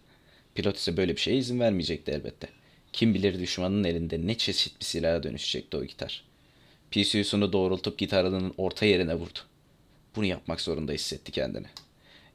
Pilot 0.55 0.77
ise 0.77 0.97
böyle 0.97 1.15
bir 1.15 1.21
şeye 1.21 1.37
izin 1.37 1.59
vermeyecekti 1.59 2.11
elbette. 2.11 2.47
Kim 2.93 3.13
bilir 3.13 3.39
düşmanın 3.39 3.83
elinde 3.83 4.27
ne 4.27 4.37
çeşit 4.37 4.79
bir 4.79 4.85
silaha 4.85 5.23
dönüşecekti 5.23 5.77
o 5.77 5.85
gitar. 5.85 6.23
PCU'sunu 6.91 7.53
doğrultup 7.53 7.97
gitarının 7.97 8.53
orta 8.57 8.85
yerine 8.85 9.15
vurdu. 9.15 9.39
Bunu 10.15 10.25
yapmak 10.25 10.61
zorunda 10.61 10.91
hissetti 10.91 11.31
kendini. 11.31 11.67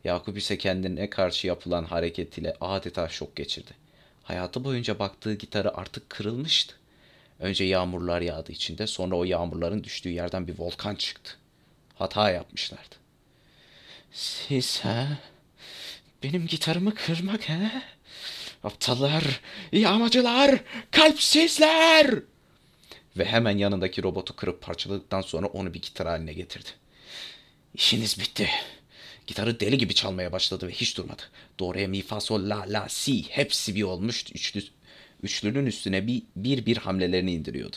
Yakup 0.05 0.39
ise 0.39 0.59
kendine 0.59 1.11
karşı 1.11 1.47
yapılan 1.47 1.85
hareket 1.85 2.39
ile 2.39 2.55
adeta 2.61 3.09
şok 3.09 3.37
geçirdi. 3.37 3.71
Hayatı 4.23 4.65
boyunca 4.65 4.99
baktığı 4.99 5.35
gitarı 5.35 5.77
artık 5.77 6.11
kırılmıştı. 6.11 6.82
Önce 7.43 7.65
yağmurlar 7.65 8.21
yağdı 8.21 8.53
içinde, 8.53 8.87
sonra 8.87 9.17
o 9.17 9.25
yağmurların 9.25 9.85
düştüğü 9.85 10.09
yerden 10.09 10.47
bir 10.47 10.59
volkan 10.59 10.95
çıktı. 10.95 11.33
Hata 11.95 12.31
yapmışlardı. 12.31 12.95
Siz 14.13 14.81
ha? 14.81 15.07
Benim 16.23 16.47
gitarımı 16.47 16.95
kırmak 16.95 17.49
ha? 17.49 17.83
Aptallar, 18.65 19.41
yağmacılar, 19.73 20.61
kalpsizler! 20.91 22.15
Ve 23.17 23.25
hemen 23.25 23.59
yanındaki 23.59 24.03
robotu 24.03 24.37
kırıp 24.37 24.63
parçaladıktan 24.63 25.21
sonra 25.21 25.47
onu 25.47 25.75
bir 25.75 25.83
gitar 25.83 26.07
haline 26.07 26.33
getirdi. 26.33 26.69
İşiniz 27.75 28.21
bitti. 28.21 28.49
Gitarı 29.27 29.61
deli 29.61 29.79
gibi 29.79 29.95
çalmaya 29.95 30.33
başladı 30.33 30.69
ve 30.69 30.73
hiç 30.73 30.97
durmadı. 30.97 31.23
Do, 31.61 31.75
re, 31.75 31.87
mi, 31.87 32.03
fa, 32.03 32.21
sol, 32.21 32.51
la, 32.51 32.65
la, 32.69 32.89
si 32.89 33.23
hepsi 33.23 33.75
bir 33.75 33.83
olmuş. 33.83 34.25
Üçlü, 34.35 34.63
üçlünün 35.23 35.67
üstüne 35.67 36.07
bir, 36.07 36.23
bir 36.37 36.67
bir 36.67 36.77
hamlelerini 36.77 37.33
indiriyordu. 37.33 37.77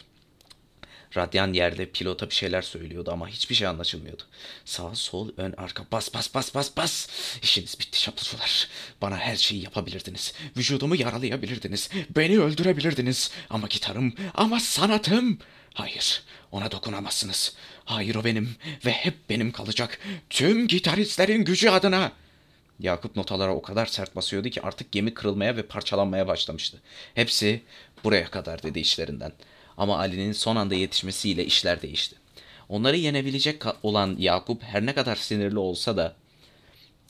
Radyan 1.18 1.54
yerde 1.54 1.86
pilota 1.86 2.30
bir 2.30 2.36
şeyler 2.36 2.62
söylüyordu 2.62 3.12
ama 3.12 3.28
hiçbir 3.28 3.56
şey 3.56 3.68
anlaşılmıyordu. 3.68 4.24
Sağ, 4.66 4.96
sol, 4.96 5.30
ön, 5.38 5.54
arka, 5.58 5.86
bas, 5.92 6.14
bas, 6.14 6.34
bas, 6.34 6.56
bas, 6.56 6.78
bas. 6.78 7.08
İşiniz 7.42 7.80
bitti 7.80 8.02
şaplısular. 8.02 8.68
Bana 9.02 9.18
her 9.18 9.36
şeyi 9.36 9.64
yapabilirdiniz. 9.64 10.34
Vücudumu 10.58 10.96
yaralayabilirdiniz. 10.96 11.90
Beni 12.16 12.40
öldürebilirdiniz. 12.40 13.32
Ama 13.50 13.68
gitarım, 13.68 14.14
ama 14.34 14.60
sanatım. 14.60 15.40
Hayır, 15.74 16.24
ona 16.52 16.72
dokunamazsınız. 16.72 17.56
Hayır 17.86 18.16
o 18.16 18.24
benim 18.24 18.56
ve 18.86 18.92
hep 18.92 19.30
benim 19.30 19.52
kalacak. 19.52 20.00
Tüm 20.30 20.68
gitaristlerin 20.68 21.46
gücü 21.46 21.70
adına. 21.70 22.12
Yakup 22.80 23.16
notalara 23.16 23.56
o 23.56 23.62
kadar 23.62 23.86
sert 23.86 24.16
basıyordu 24.16 24.50
ki 24.50 24.62
artık 24.62 24.92
gemi 24.92 25.14
kırılmaya 25.14 25.58
ve 25.58 25.64
parçalanmaya 25.64 26.28
başlamıştı. 26.28 26.82
Hepsi 27.16 27.62
buraya 28.04 28.26
kadar 28.26 28.64
dedi 28.64 28.80
işlerinden. 28.80 29.32
Ama 29.78 29.98
Ali'nin 29.98 30.32
son 30.32 30.56
anda 30.56 30.76
yetişmesiyle 30.76 31.46
işler 31.46 31.82
değişti. 31.82 32.16
Onları 32.70 32.98
yenebilecek 32.98 33.64
olan 33.84 34.16
Yakup 34.20 34.64
her 34.64 34.86
ne 34.86 34.96
kadar 34.96 35.16
sinirli 35.16 35.60
olsa 35.60 35.98
da 35.98 36.16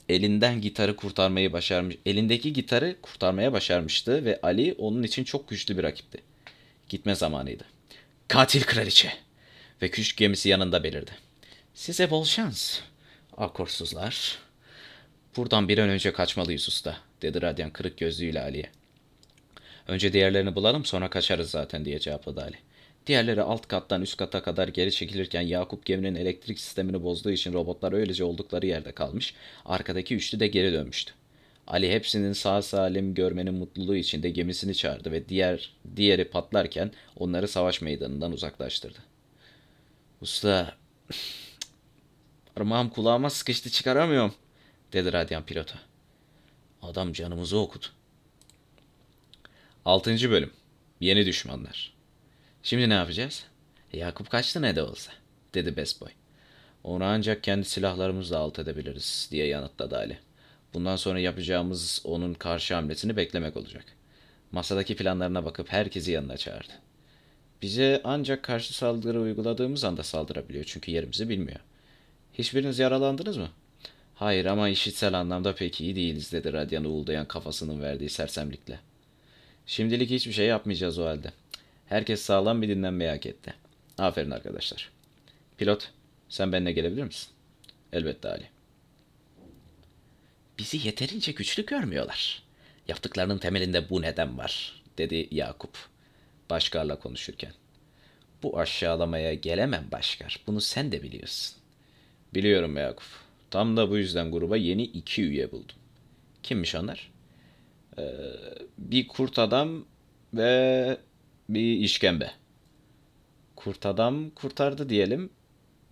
elinden 0.10 0.62
gitarı 0.62 0.96
kurtarmayı 0.96 1.54
başarmış. 1.54 1.96
Elindeki 2.06 2.54
gitarı 2.54 2.96
kurtarmaya 3.02 3.54
başarmıştı 3.54 4.26
ve 4.26 4.40
Ali 4.44 4.76
onun 4.78 5.04
için 5.04 5.24
çok 5.24 5.50
güçlü 5.50 5.78
bir 5.78 5.84
rakipti. 5.84 6.22
Gitme 6.90 7.16
zamanıydı. 7.16 7.64
Katil 8.28 8.64
kraliçe 8.64 9.14
ve 9.82 9.92
küçük 9.92 10.18
gemisi 10.18 10.50
yanında 10.50 10.84
belirdi. 10.84 11.12
Size 11.74 12.10
bol 12.10 12.26
şans. 12.26 12.80
Akorsuzlar. 13.38 14.45
Buradan 15.38 15.68
bir 15.68 15.78
an 15.78 15.90
önce 15.90 16.14
kaçmalıyız 16.14 16.68
usta, 16.68 16.98
dedi 17.22 17.42
Radyan 17.42 17.70
kırık 17.70 17.98
gözlüğüyle 17.98 18.42
Ali'ye. 18.42 18.70
Önce 19.88 20.14
diğerlerini 20.14 20.56
bulalım 20.56 20.86
sonra 20.86 21.10
kaçarız 21.10 21.50
zaten 21.50 21.86
diye 21.86 22.00
cevapladı 22.00 22.42
Ali. 22.42 22.56
Diğerleri 23.08 23.42
alt 23.42 23.68
kattan 23.68 24.02
üst 24.02 24.18
kata 24.18 24.44
kadar 24.44 24.68
geri 24.68 24.92
çekilirken 24.92 25.42
Yakup 25.42 25.86
geminin 25.86 26.16
elektrik 26.16 26.60
sistemini 26.60 27.04
bozduğu 27.04 27.32
için 27.32 27.54
robotlar 27.54 27.94
öylece 27.94 28.24
oldukları 28.24 28.66
yerde 28.66 28.92
kalmış, 28.92 29.34
arkadaki 29.66 30.16
üçlü 30.16 30.40
de 30.40 30.48
geri 30.48 30.74
dönmüştü. 30.74 31.14
Ali 31.68 31.92
hepsinin 31.92 32.34
sağ 32.34 32.62
salim 32.62 33.14
görmenin 33.14 33.54
mutluluğu 33.54 33.96
içinde 33.96 34.30
gemisini 34.30 34.76
çağırdı 34.76 35.12
ve 35.12 35.30
diğer 35.30 35.74
diğeri 35.96 36.26
patlarken 36.26 36.92
onları 37.18 37.48
savaş 37.48 37.82
meydanından 37.82 38.32
uzaklaştırdı. 38.32 39.00
Usta, 40.22 40.76
parmağım 42.56 42.90
kulağıma 42.90 43.30
sıkıştı 43.30 43.70
çıkaramıyorum, 43.70 44.34
dedi 44.96 45.14
radyan 45.14 45.46
pilota. 45.46 45.80
Adam 46.82 47.14
canımızı 47.14 47.58
okudu. 47.58 47.86
6. 49.86 50.32
bölüm. 50.32 50.52
Yeni 51.00 51.26
düşmanlar. 51.26 51.94
Şimdi 52.64 52.90
ne 52.90 52.94
yapacağız? 52.94 53.46
Yakup 53.94 54.30
kaçtı 54.30 54.62
ne 54.62 54.76
de 54.76 54.84
olsa, 54.84 55.12
dedi 55.54 55.78
Best 55.78 56.02
Boy. 56.02 56.12
Onu 56.84 57.04
ancak 57.04 57.44
kendi 57.44 57.66
silahlarımızla 57.66 58.38
alt 58.38 58.60
edebiliriz, 58.60 59.28
diye 59.32 59.48
yanıtladı 59.48 59.98
Ali. 59.98 60.18
Bundan 60.74 60.96
sonra 60.96 61.20
yapacağımız 61.20 62.02
onun 62.04 62.34
karşı 62.34 62.74
hamlesini 62.76 63.18
beklemek 63.18 63.58
olacak. 63.58 63.86
Masadaki 64.52 64.96
planlarına 64.96 65.46
bakıp 65.46 65.72
herkesi 65.72 66.12
yanına 66.12 66.38
çağırdı. 66.38 66.74
Bize 67.62 68.02
ancak 68.04 68.44
karşı 68.44 68.74
saldırı 68.74 69.22
uyguladığımız 69.22 69.84
anda 69.84 70.04
saldırabiliyor 70.04 70.66
çünkü 70.66 70.92
yerimizi 70.92 71.30
bilmiyor. 71.30 71.60
Hiçbiriniz 72.34 72.80
yaralandınız 72.80 73.38
mı? 73.38 73.50
Hayır 74.16 74.46
ama 74.46 74.70
işitsel 74.70 75.14
anlamda 75.14 75.56
pek 75.56 75.82
iyi 75.82 75.96
değiliz 75.96 76.32
dedi 76.32 76.54
Radyan 76.54 76.86
uğuldayan 76.86 77.28
kafasının 77.28 77.82
verdiği 77.82 78.10
sersemlikle. 78.10 78.80
Şimdilik 79.66 80.10
hiçbir 80.10 80.32
şey 80.32 80.46
yapmayacağız 80.46 81.00
o 81.00 81.06
halde. 81.06 81.32
Herkes 81.86 82.22
sağlam 82.22 82.62
bir 82.62 82.70
dinlenmeyi 82.70 83.10
hak 83.10 83.26
etti. 83.26 83.54
Aferin 83.98 84.32
arkadaşlar. 84.32 84.92
Pilot, 85.58 85.92
sen 86.30 86.52
benimle 86.52 86.72
gelebilir 86.72 87.04
misin? 87.04 87.30
Elbette 87.94 88.30
Ali. 88.30 88.50
Bizi 90.58 90.88
yeterince 90.88 91.32
güçlü 91.32 91.66
görmüyorlar. 91.66 92.44
Yaptıklarının 92.88 93.38
temelinde 93.38 93.90
bu 93.90 94.02
neden 94.02 94.38
var, 94.38 94.84
dedi 94.98 95.28
Yakup. 95.32 95.78
Başkar'la 96.50 97.00
konuşurken. 97.00 97.54
Bu 98.44 98.60
aşağılamaya 98.60 99.34
gelemem 99.34 99.88
Başkar. 99.92 100.40
Bunu 100.48 100.62
sen 100.62 100.92
de 100.92 101.04
biliyorsun. 101.04 101.58
Biliyorum 102.34 102.78
Yakup. 102.78 103.25
Tam 103.56 103.78
da 103.78 103.90
bu 103.90 103.98
yüzden 103.98 104.32
gruba 104.32 104.58
yeni 104.58 104.84
iki 104.84 105.24
üye 105.24 105.52
buldum. 105.52 105.76
Kimmiş 106.44 106.76
onlar? 106.76 107.12
Ee, 107.98 108.04
bir 108.78 109.08
kurt 109.08 109.40
adam 109.40 109.86
ve 110.34 110.98
bir 111.50 111.78
işkembe. 111.78 112.32
Kurt 113.56 113.86
adam 113.86 114.30
kurtardı 114.30 114.90
diyelim. 114.90 115.30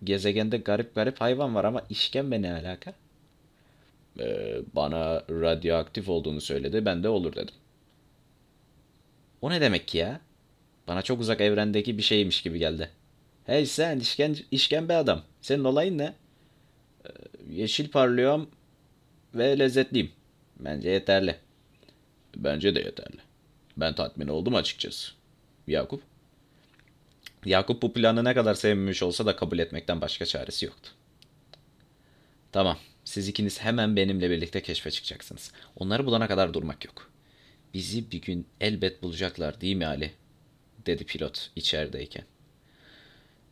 Gezegende 0.04 0.56
garip 0.56 0.94
garip 0.94 1.20
hayvan 1.20 1.54
var 1.54 1.64
ama 1.64 1.82
işkembe 1.90 2.42
ne 2.42 2.52
alaka? 2.52 2.94
Ee, 4.20 4.56
bana 4.74 5.22
radyoaktif 5.30 6.08
olduğunu 6.08 6.40
söyledi. 6.40 6.84
Ben 6.84 7.02
de 7.02 7.08
olur 7.08 7.36
dedim. 7.36 7.54
O 9.42 9.50
ne 9.50 9.60
demek 9.60 9.88
ki 9.88 9.98
ya? 9.98 10.20
Bana 10.88 11.02
çok 11.02 11.20
uzak 11.20 11.40
evrendeki 11.40 11.98
bir 11.98 12.02
şeymiş 12.02 12.42
gibi 12.42 12.58
geldi. 12.58 12.90
Hey 13.46 13.66
sen 13.66 14.00
işken, 14.00 14.36
işkembe 14.50 14.94
adam. 14.94 15.22
Senin 15.40 15.64
olayın 15.64 15.98
ne? 15.98 16.14
Ee, 17.06 17.08
yeşil 17.50 17.88
parlıyorum 17.90 18.50
ve 19.34 19.58
lezzetliyim. 19.58 20.10
Bence 20.60 20.90
yeterli. 20.90 21.36
Bence 22.36 22.74
de 22.74 22.80
yeterli. 22.80 23.18
Ben 23.76 23.94
tatmin 23.94 24.28
oldum 24.28 24.54
açıkçası. 24.54 25.12
Yakup? 25.66 26.02
Yakup 27.44 27.82
bu 27.82 27.92
planı 27.92 28.24
ne 28.24 28.34
kadar 28.34 28.54
sevmemiş 28.54 29.02
olsa 29.02 29.26
da 29.26 29.36
kabul 29.36 29.58
etmekten 29.58 30.00
başka 30.00 30.26
çaresi 30.26 30.66
yoktu. 30.66 30.90
Tamam, 32.52 32.78
siz 33.04 33.28
ikiniz 33.28 33.60
hemen 33.60 33.96
benimle 33.96 34.30
birlikte 34.30 34.62
keşfe 34.62 34.90
çıkacaksınız. 34.90 35.52
Onları 35.76 36.06
bulana 36.06 36.28
kadar 36.28 36.54
durmak 36.54 36.84
yok. 36.84 37.10
Bizi 37.74 38.10
bir 38.10 38.20
gün 38.20 38.46
elbet 38.60 39.02
bulacaklar 39.02 39.60
değil 39.60 39.76
mi 39.76 39.86
Ali? 39.86 40.12
dedi 40.86 41.04
pilot 41.04 41.50
içerideyken. 41.56 42.24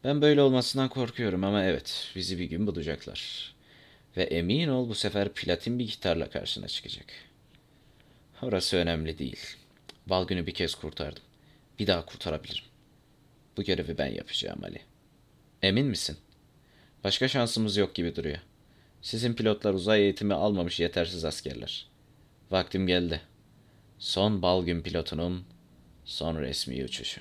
Ben 0.04 0.22
böyle 0.22 0.42
olmasından 0.42 0.88
korkuyorum 0.88 1.44
ama 1.44 1.64
evet, 1.64 2.10
bizi 2.16 2.38
bir 2.38 2.44
gün 2.44 2.66
bulacaklar. 2.66 3.54
Ve 4.16 4.22
emin 4.22 4.68
ol 4.68 4.88
bu 4.88 4.94
sefer 4.94 5.32
platin 5.32 5.78
bir 5.78 5.86
gitarla 5.86 6.30
karşına 6.30 6.68
çıkacak. 6.68 7.06
Orası 8.42 8.76
önemli 8.76 9.18
değil. 9.18 9.40
Balgün'ü 10.06 10.46
bir 10.46 10.54
kez 10.54 10.74
kurtardım. 10.74 11.22
Bir 11.78 11.86
daha 11.86 12.06
kurtarabilirim. 12.06 12.64
Bu 13.56 13.62
görevi 13.62 13.98
ben 13.98 14.06
yapacağım 14.06 14.64
Ali. 14.64 14.80
Emin 15.62 15.86
misin? 15.86 16.16
Başka 17.04 17.28
şansımız 17.28 17.76
yok 17.76 17.94
gibi 17.94 18.16
duruyor. 18.16 18.38
Sizin 19.02 19.34
pilotlar 19.34 19.74
uzay 19.74 20.02
eğitimi 20.02 20.34
almamış 20.34 20.80
yetersiz 20.80 21.24
askerler. 21.24 21.86
Vaktim 22.50 22.86
geldi. 22.86 23.20
Son 23.98 24.42
Balgün 24.42 24.82
pilotunun 24.82 25.44
son 26.04 26.40
resmi 26.40 26.84
uçuşu. 26.84 27.20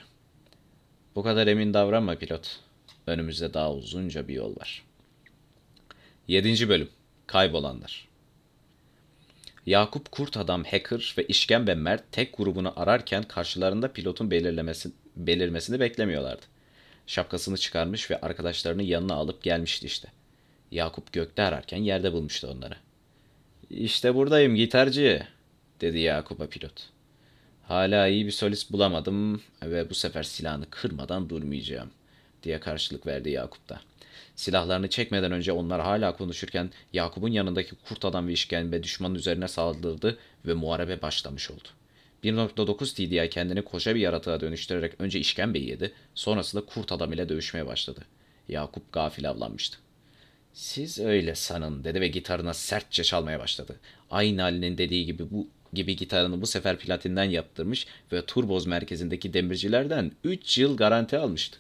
Bu 1.15 1.23
kadar 1.23 1.47
emin 1.47 1.73
davranma 1.73 2.15
pilot. 2.15 2.59
Önümüzde 3.07 3.53
daha 3.53 3.73
uzunca 3.73 4.27
bir 4.27 4.33
yol 4.33 4.55
var. 4.55 4.83
7. 6.27 6.69
Bölüm 6.69 6.89
Kaybolanlar 7.27 8.07
Yakup 9.65 10.11
Kurt 10.11 10.37
Adam 10.37 10.63
Hacker 10.63 11.15
ve 11.17 11.23
İşkembe 11.23 11.75
Mert 11.75 12.11
tek 12.11 12.37
grubunu 12.37 12.73
ararken 12.75 13.23
karşılarında 13.23 13.93
pilotun 13.93 14.31
belirlemesi, 14.31 14.91
belirmesini 15.15 15.79
beklemiyorlardı. 15.79 16.41
Şapkasını 17.07 17.57
çıkarmış 17.57 18.11
ve 18.11 18.21
arkadaşlarını 18.21 18.83
yanına 18.83 19.13
alıp 19.13 19.43
gelmişti 19.43 19.85
işte. 19.85 20.07
Yakup 20.71 21.13
gökte 21.13 21.43
ararken 21.43 21.77
yerde 21.77 22.13
bulmuştu 22.13 22.47
onları. 22.47 22.75
İşte 23.69 24.15
buradayım 24.15 24.55
gitarcı, 24.55 25.27
dedi 25.81 25.99
Yakup'a 25.99 26.47
pilot. 26.47 26.89
Hala 27.63 28.07
iyi 28.07 28.25
bir 28.25 28.31
solist 28.31 28.71
bulamadım 28.71 29.41
ve 29.63 29.89
bu 29.89 29.93
sefer 29.93 30.23
silahını 30.23 30.65
kırmadan 30.69 31.29
durmayacağım, 31.29 31.89
diye 32.43 32.59
karşılık 32.59 33.07
verdi 33.07 33.29
Yakup 33.29 33.69
da. 33.69 33.81
Silahlarını 34.35 34.89
çekmeden 34.89 35.31
önce 35.31 35.51
onlar 35.51 35.81
hala 35.81 36.17
konuşurken 36.17 36.69
Yakup'un 36.93 37.31
yanındaki 37.31 37.75
kurt 37.75 38.05
adam 38.05 38.27
ve 38.27 38.33
işkembe 38.33 38.83
düşmanın 38.83 39.15
üzerine 39.15 39.47
saldırdı 39.47 40.17
ve 40.45 40.53
muharebe 40.53 41.01
başlamış 41.01 41.51
oldu. 41.51 41.67
1.9 42.23 42.95
TDI 42.95 43.29
kendini 43.29 43.61
koca 43.61 43.95
bir 43.95 43.99
yaratığa 43.99 44.41
dönüştürerek 44.41 44.93
önce 44.99 45.19
işkembeyi 45.19 45.69
yedi, 45.69 45.93
sonrasında 46.15 46.65
kurt 46.65 46.91
adam 46.91 47.13
ile 47.13 47.29
dövüşmeye 47.29 47.65
başladı. 47.65 48.01
Yakup 48.49 48.91
gafil 48.91 49.29
avlanmıştı. 49.29 49.77
Siz 50.53 50.99
öyle 50.99 51.35
sanın 51.35 51.83
dedi 51.83 52.01
ve 52.01 52.07
gitarına 52.07 52.53
sertçe 52.53 53.03
çalmaya 53.03 53.39
başladı. 53.39 53.79
Aynı 54.11 54.43
Ali'nin 54.43 54.77
dediği 54.77 55.05
gibi 55.05 55.31
bu 55.31 55.47
gibi 55.73 55.95
gitarını 55.95 56.41
bu 56.41 56.47
sefer 56.47 56.79
platinden 56.79 57.23
yaptırmış 57.23 57.87
ve 58.11 58.25
Turboz 58.25 58.65
merkezindeki 58.67 59.33
demircilerden 59.33 60.11
3 60.23 60.57
yıl 60.57 60.77
garanti 60.77 61.17
almıştı. 61.17 61.57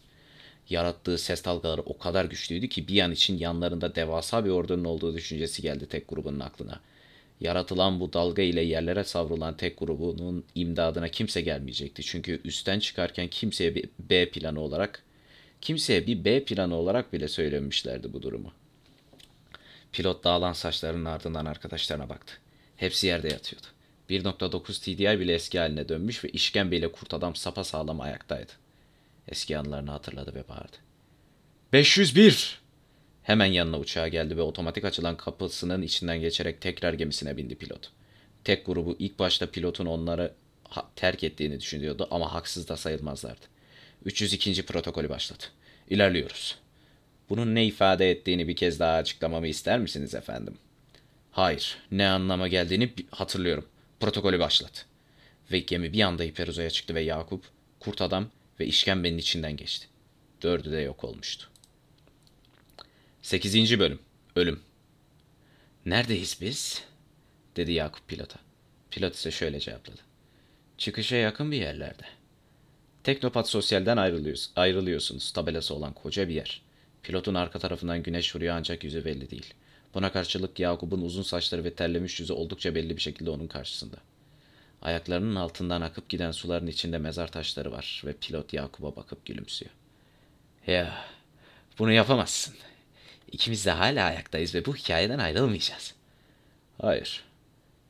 Yarattığı 0.71 1.17
ses 1.17 1.45
dalgaları 1.45 1.81
o 1.81 1.97
kadar 1.97 2.25
güçlüydü 2.25 2.69
ki 2.69 2.87
bir 2.87 3.01
an 3.01 3.11
için 3.11 3.37
yanlarında 3.37 3.95
devasa 3.95 4.45
bir 4.45 4.49
ordunun 4.49 4.85
olduğu 4.85 5.13
düşüncesi 5.13 5.61
geldi 5.61 5.85
tek 5.89 6.09
grubunun 6.09 6.39
aklına. 6.39 6.79
Yaratılan 7.41 7.99
bu 7.99 8.13
dalga 8.13 8.41
ile 8.41 8.61
yerlere 8.61 9.03
savrulan 9.03 9.57
tek 9.57 9.79
grubunun 9.79 10.43
imdadına 10.55 11.09
kimse 11.09 11.41
gelmeyecekti. 11.41 12.03
Çünkü 12.03 12.41
üstten 12.43 12.79
çıkarken 12.79 13.27
kimseye 13.27 13.75
bir 13.75 13.89
B 13.99 14.29
planı 14.29 14.59
olarak 14.59 15.03
kimseye 15.61 16.07
bir 16.07 16.25
B 16.25 16.43
planı 16.43 16.75
olarak 16.75 17.13
bile 17.13 17.27
söylemişlerdi 17.27 18.13
bu 18.13 18.21
durumu. 18.21 18.51
Pilot 19.91 20.23
dağılan 20.23 20.53
saçlarının 20.53 21.05
ardından 21.05 21.45
arkadaşlarına 21.45 22.09
baktı. 22.09 22.33
Hepsi 22.75 23.07
yerde 23.07 23.27
yatıyordu. 23.27 23.67
1.9 24.09 24.81
TDI 24.83 25.19
bile 25.19 25.33
eski 25.33 25.59
haline 25.59 25.89
dönmüş 25.89 26.23
ve 26.23 26.29
işkembeyle 26.29 26.91
kurt 26.91 27.13
adam 27.13 27.35
sapasağlam 27.35 28.01
ayaktaydı. 28.01 28.60
Eski 29.27 29.57
anılarını 29.57 29.91
hatırladı 29.91 30.35
ve 30.35 30.47
bağırdı. 30.47 30.77
501! 31.73 32.61
Hemen 33.23 33.45
yanına 33.45 33.79
uçağa 33.79 34.07
geldi 34.07 34.37
ve 34.37 34.41
otomatik 34.41 34.85
açılan 34.85 35.17
kapısının 35.17 35.81
içinden 35.81 36.21
geçerek 36.21 36.61
tekrar 36.61 36.93
gemisine 36.93 37.37
bindi 37.37 37.55
pilot. 37.55 37.91
Tek 38.43 38.65
grubu 38.65 38.95
ilk 38.99 39.19
başta 39.19 39.51
pilotun 39.51 39.85
onları 39.85 40.33
terk 40.95 41.23
ettiğini 41.23 41.59
düşünüyordu 41.59 42.07
ama 42.11 42.33
haksız 42.33 42.69
da 42.69 42.77
sayılmazlardı. 42.77 43.45
302. 44.05 44.65
protokolü 44.65 45.09
başladı. 45.09 45.43
İlerliyoruz. 45.89 46.57
Bunun 47.29 47.55
ne 47.55 47.65
ifade 47.65 48.11
ettiğini 48.11 48.47
bir 48.47 48.55
kez 48.55 48.79
daha 48.79 48.95
açıklamamı 48.95 49.47
ister 49.47 49.79
misiniz 49.79 50.15
efendim? 50.15 50.57
Hayır, 51.31 51.77
ne 51.91 52.07
anlama 52.07 52.47
geldiğini 52.47 52.93
hatırlıyorum. 53.11 53.65
Protokolü 53.99 54.39
başlat. 54.39 54.85
Ve 55.51 55.59
gemi 55.59 55.93
bir 55.93 56.01
anda 56.01 56.23
hiperuzaya 56.23 56.69
çıktı 56.69 56.95
ve 56.95 57.01
Yakup, 57.01 57.43
kurt 57.79 58.01
adam 58.01 58.27
ve 58.61 58.65
işkembenin 58.65 59.17
içinden 59.17 59.57
geçti. 59.57 59.87
Dördü 60.41 60.71
de 60.71 60.77
yok 60.77 61.03
olmuştu. 61.03 61.49
8. 63.21 63.79
Bölüm 63.79 63.99
Ölüm 64.35 64.59
Neredeyiz 65.85 66.37
biz? 66.41 66.83
dedi 67.55 67.71
Yakup 67.71 68.07
pilota. 68.07 68.39
Pilot 68.91 69.15
ise 69.15 69.31
şöyle 69.31 69.59
cevapladı. 69.59 70.01
Çıkışa 70.77 71.15
yakın 71.15 71.51
bir 71.51 71.57
yerlerde. 71.57 72.03
Teknopat 73.03 73.49
Sosyal'den 73.49 73.97
ayrılıyoruz, 73.97 74.51
ayrılıyorsunuz. 74.55 75.31
Tabelası 75.31 75.75
olan 75.75 75.93
koca 75.93 76.29
bir 76.29 76.33
yer. 76.33 76.61
Pilotun 77.03 77.33
arka 77.33 77.59
tarafından 77.59 78.03
güneş 78.03 78.35
vuruyor 78.35 78.55
ancak 78.55 78.83
yüzü 78.83 79.05
belli 79.05 79.31
değil. 79.31 79.53
Buna 79.93 80.11
karşılık 80.11 80.59
Yakup'un 80.59 81.01
uzun 81.01 81.23
saçları 81.23 81.63
ve 81.63 81.73
terlemiş 81.73 82.19
yüzü 82.19 82.33
oldukça 82.33 82.75
belli 82.75 82.97
bir 82.97 83.01
şekilde 83.01 83.29
onun 83.29 83.47
karşısında. 83.47 83.97
Ayaklarının 84.81 85.35
altından 85.35 85.81
akıp 85.81 86.09
giden 86.09 86.31
suların 86.31 86.67
içinde 86.67 86.97
mezar 86.97 87.31
taşları 87.31 87.71
var 87.71 88.01
ve 88.05 88.13
pilot 88.13 88.53
Yakup'a 88.53 88.95
bakıp 88.95 89.25
gülümsüyor. 89.25 89.71
Ya, 90.67 91.05
bunu 91.79 91.91
yapamazsın. 91.91 92.55
İkimiz 93.31 93.65
de 93.65 93.71
hala 93.71 94.05
ayaktayız 94.05 94.55
ve 94.55 94.65
bu 94.65 94.75
hikayeden 94.75 95.19
ayrılmayacağız. 95.19 95.95
Hayır, 96.81 97.23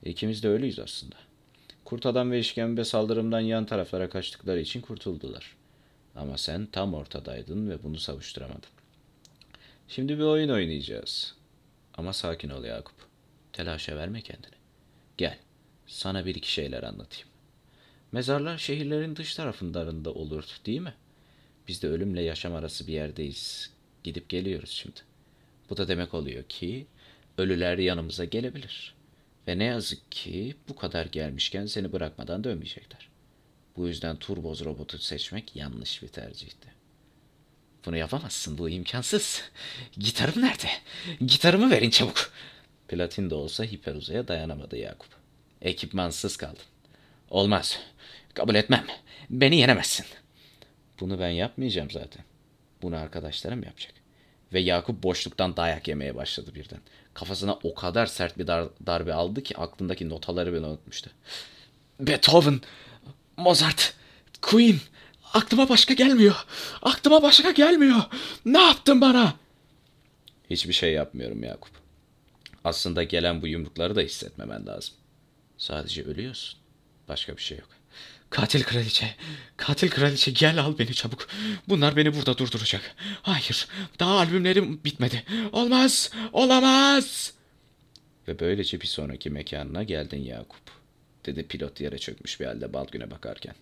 ikimiz 0.04 0.44
de 0.44 0.48
ölüyüz 0.48 0.80
aslında. 0.80 1.16
Kurt 1.86 2.06
adam 2.06 2.32
ve 2.32 2.40
işkembe 2.40 2.84
saldırımdan 2.84 3.40
yan 3.40 3.66
taraflara 3.66 4.10
kaçtıkları 4.10 4.60
için 4.60 4.82
kurtuldular. 4.82 5.56
Ama 6.16 6.38
sen 6.38 6.66
tam 6.66 6.94
ortadaydın 6.94 7.70
ve 7.70 7.84
bunu 7.84 8.00
savuşturamadın. 8.00 8.70
Şimdi 9.88 10.18
bir 10.18 10.24
oyun 10.24 10.50
oynayacağız. 10.50 11.36
Ama 11.94 12.14
sakin 12.14 12.50
ol 12.50 12.64
Yakup. 12.64 12.96
Telaşa 13.54 13.96
verme 13.96 14.22
kendini. 14.22 14.56
Gel, 15.18 15.38
sana 15.92 16.26
bir 16.26 16.36
iki 16.36 16.52
şeyler 16.52 16.84
anlatayım. 16.84 17.28
Mezarlar 18.12 18.58
şehirlerin 18.58 19.16
dış 19.16 19.36
taraflarında 19.36 20.14
olur, 20.14 20.46
değil 20.66 20.80
mi? 20.80 20.94
Biz 21.68 21.84
de 21.84 21.88
ölümle 21.88 22.22
yaşam 22.22 22.56
arası 22.56 22.88
bir 22.88 22.94
yerdeyiz. 22.94 23.70
Gidip 24.04 24.30
geliyoruz 24.30 24.70
şimdi. 24.70 25.00
Bu 25.70 25.78
da 25.78 25.88
demek 25.88 26.14
oluyor 26.14 26.44
ki 26.44 26.88
ölüler 27.38 27.78
yanımıza 27.78 28.26
gelebilir. 28.26 28.96
Ve 29.48 29.60
ne 29.60 29.64
yazık 29.64 30.12
ki 30.12 30.56
bu 30.70 30.76
kadar 30.76 31.06
gelmişken 31.06 31.66
seni 31.66 31.92
bırakmadan 31.92 32.44
dönmeyecekler. 32.44 33.10
Bu 33.78 33.88
yüzden 33.88 34.16
turboz 34.16 34.66
robotu 34.66 34.98
seçmek 34.98 35.56
yanlış 35.56 36.04
bir 36.04 36.08
tercihti. 36.08 36.68
Bunu 37.86 37.98
yapamazsın, 37.98 38.58
bu 38.58 38.70
imkansız. 38.70 39.42
Gitarım 39.98 40.42
nerede? 40.42 40.68
Gitarımı 41.26 41.72
verin 41.72 41.90
çabuk. 41.90 42.32
Platin 42.88 43.30
de 43.30 43.36
olsa 43.36 43.64
hiperuzaya 43.64 44.28
dayanamadı 44.28 44.78
Yakup. 44.78 45.21
Ekipmansız 45.62 46.38
kaldın. 46.38 46.64
Olmaz. 47.30 47.80
Kabul 48.34 48.56
etmem. 48.56 48.86
Beni 49.30 49.56
yenemezsin. 49.56 50.06
Bunu 51.00 51.20
ben 51.20 51.30
yapmayacağım 51.30 51.92
zaten. 51.92 52.24
Bunu 52.82 52.96
arkadaşlarım 52.96 53.64
yapacak. 53.64 53.94
Ve 54.54 54.60
Yakup 54.60 55.04
boşluktan 55.04 55.58
dayak 55.58 55.88
yemeye 55.88 56.16
başladı 56.16 56.56
birden. 56.56 56.80
Kafasına 57.14 57.54
o 57.64 57.74
kadar 57.74 58.06
sert 58.06 58.38
bir 58.38 58.48
dar 58.48 58.70
darbe 58.86 59.14
aldı 59.14 59.44
ki 59.44 59.58
aklındaki 59.58 60.10
notaları 60.10 60.54
bile 60.54 60.66
unutmuştu. 60.66 61.10
Beethoven, 62.00 62.62
Mozart, 63.38 63.94
Queen. 64.42 64.80
Aklıma 65.34 65.70
başka 65.70 65.94
gelmiyor. 65.94 66.46
Aklıma 66.82 67.24
başka 67.24 67.52
gelmiyor. 67.52 68.02
Ne 68.46 68.62
yaptın 68.62 69.02
bana? 69.02 69.34
Hiçbir 70.50 70.74
şey 70.74 70.94
yapmıyorum 70.94 71.44
Yakup. 71.44 71.72
Aslında 72.64 73.04
gelen 73.04 73.42
bu 73.42 73.48
yumrukları 73.48 73.96
da 73.96 74.02
hissetmemen 74.02 74.68
lazım. 74.68 74.96
Sadece 75.62 76.04
ölüyorsun. 76.04 76.60
Başka 77.08 77.38
bir 77.38 77.42
şey 77.42 77.58
yok. 77.58 77.70
Katil 78.30 78.64
kraliçe, 78.64 79.16
katil 79.58 79.90
kraliçe 79.90 80.32
gel 80.32 80.60
al 80.60 80.80
beni 80.80 80.94
çabuk. 80.94 81.28
Bunlar 81.68 81.96
beni 81.96 82.16
burada 82.16 82.38
durduracak. 82.38 82.96
Hayır, 83.22 83.68
daha 84.00 84.18
albümlerim 84.18 84.84
bitmedi. 84.84 85.24
Olmaz, 85.52 86.12
olamaz. 86.34 87.34
Ve 88.28 88.40
böylece 88.40 88.82
bir 88.82 88.88
sonraki 88.88 89.30
mekanına 89.30 89.84
geldin 89.84 90.24
Yakup, 90.24 90.72
dedi 91.26 91.48
pilot 91.48 91.82
yere 91.82 91.98
çökmüş 91.98 92.40
bir 92.40 92.46
halde 92.46 92.74
Balgün'e 92.74 93.12
bakarken. 93.12 93.56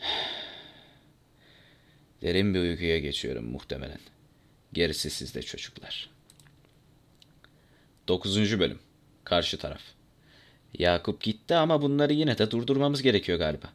Derin 2.22 2.54
bir 2.54 2.60
uykuya 2.60 2.98
geçiyorum 2.98 3.44
muhtemelen. 3.44 4.00
Gerisi 4.72 5.10
sizde 5.10 5.42
çocuklar. 5.42 6.10
Dokuzuncu 8.08 8.60
bölüm. 8.60 8.78
Karşı 9.24 9.58
taraf. 9.58 9.95
Yakup 10.78 11.22
gitti 11.22 11.54
ama 11.54 11.82
bunları 11.82 12.12
yine 12.12 12.38
de 12.38 12.50
durdurmamız 12.50 13.02
gerekiyor 13.02 13.38
galiba. 13.38 13.66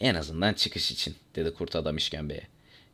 En 0.00 0.14
azından 0.14 0.52
çıkış 0.54 0.90
için, 0.90 1.14
dedi 1.36 1.54
kurt 1.54 1.76
adam 1.76 1.96
İşkembe'ye. 1.96 2.42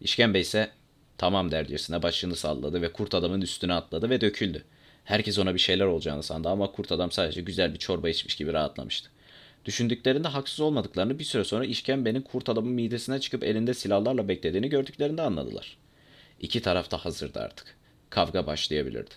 İşkembe 0.01 0.41
ise, 0.41 0.71
Tamam 1.19 1.51
dercesine 1.51 2.03
başını 2.03 2.37
salladı 2.37 2.83
ve 2.83 2.93
kurt 2.93 3.15
adamın 3.15 3.41
üstüne 3.41 3.73
atladı 3.73 4.11
ve 4.11 4.21
döküldü. 4.21 4.65
Herkes 5.05 5.39
ona 5.39 5.55
bir 5.55 5.59
şeyler 5.59 5.85
olacağını 5.85 6.23
sandı 6.23 6.49
ama 6.49 6.73
kurt 6.73 6.93
adam 6.93 7.13
sadece 7.13 7.41
güzel 7.41 7.75
bir 7.75 7.79
çorba 7.79 8.09
içmiş 8.09 8.37
gibi 8.37 8.53
rahatlamıştı. 8.53 9.11
Düşündüklerinde 9.65 10.29
haksız 10.29 10.61
olmadıklarını 10.61 11.19
bir 11.19 11.25
süre 11.25 11.45
sonra 11.45 11.65
işkembenin 11.65 12.23
kurt 12.23 12.49
adamın 12.49 12.73
midesine 12.73 13.21
çıkıp 13.21 13.45
elinde 13.45 13.75
silahlarla 13.75 14.29
beklediğini 14.29 14.69
gördüklerinde 14.69 15.23
anladılar. 15.23 15.77
İki 16.41 16.63
taraf 16.63 16.91
da 16.91 16.97
hazırdı 16.97 17.41
artık. 17.41 17.77
Kavga 18.11 18.47
başlayabilirdi. 18.47 19.11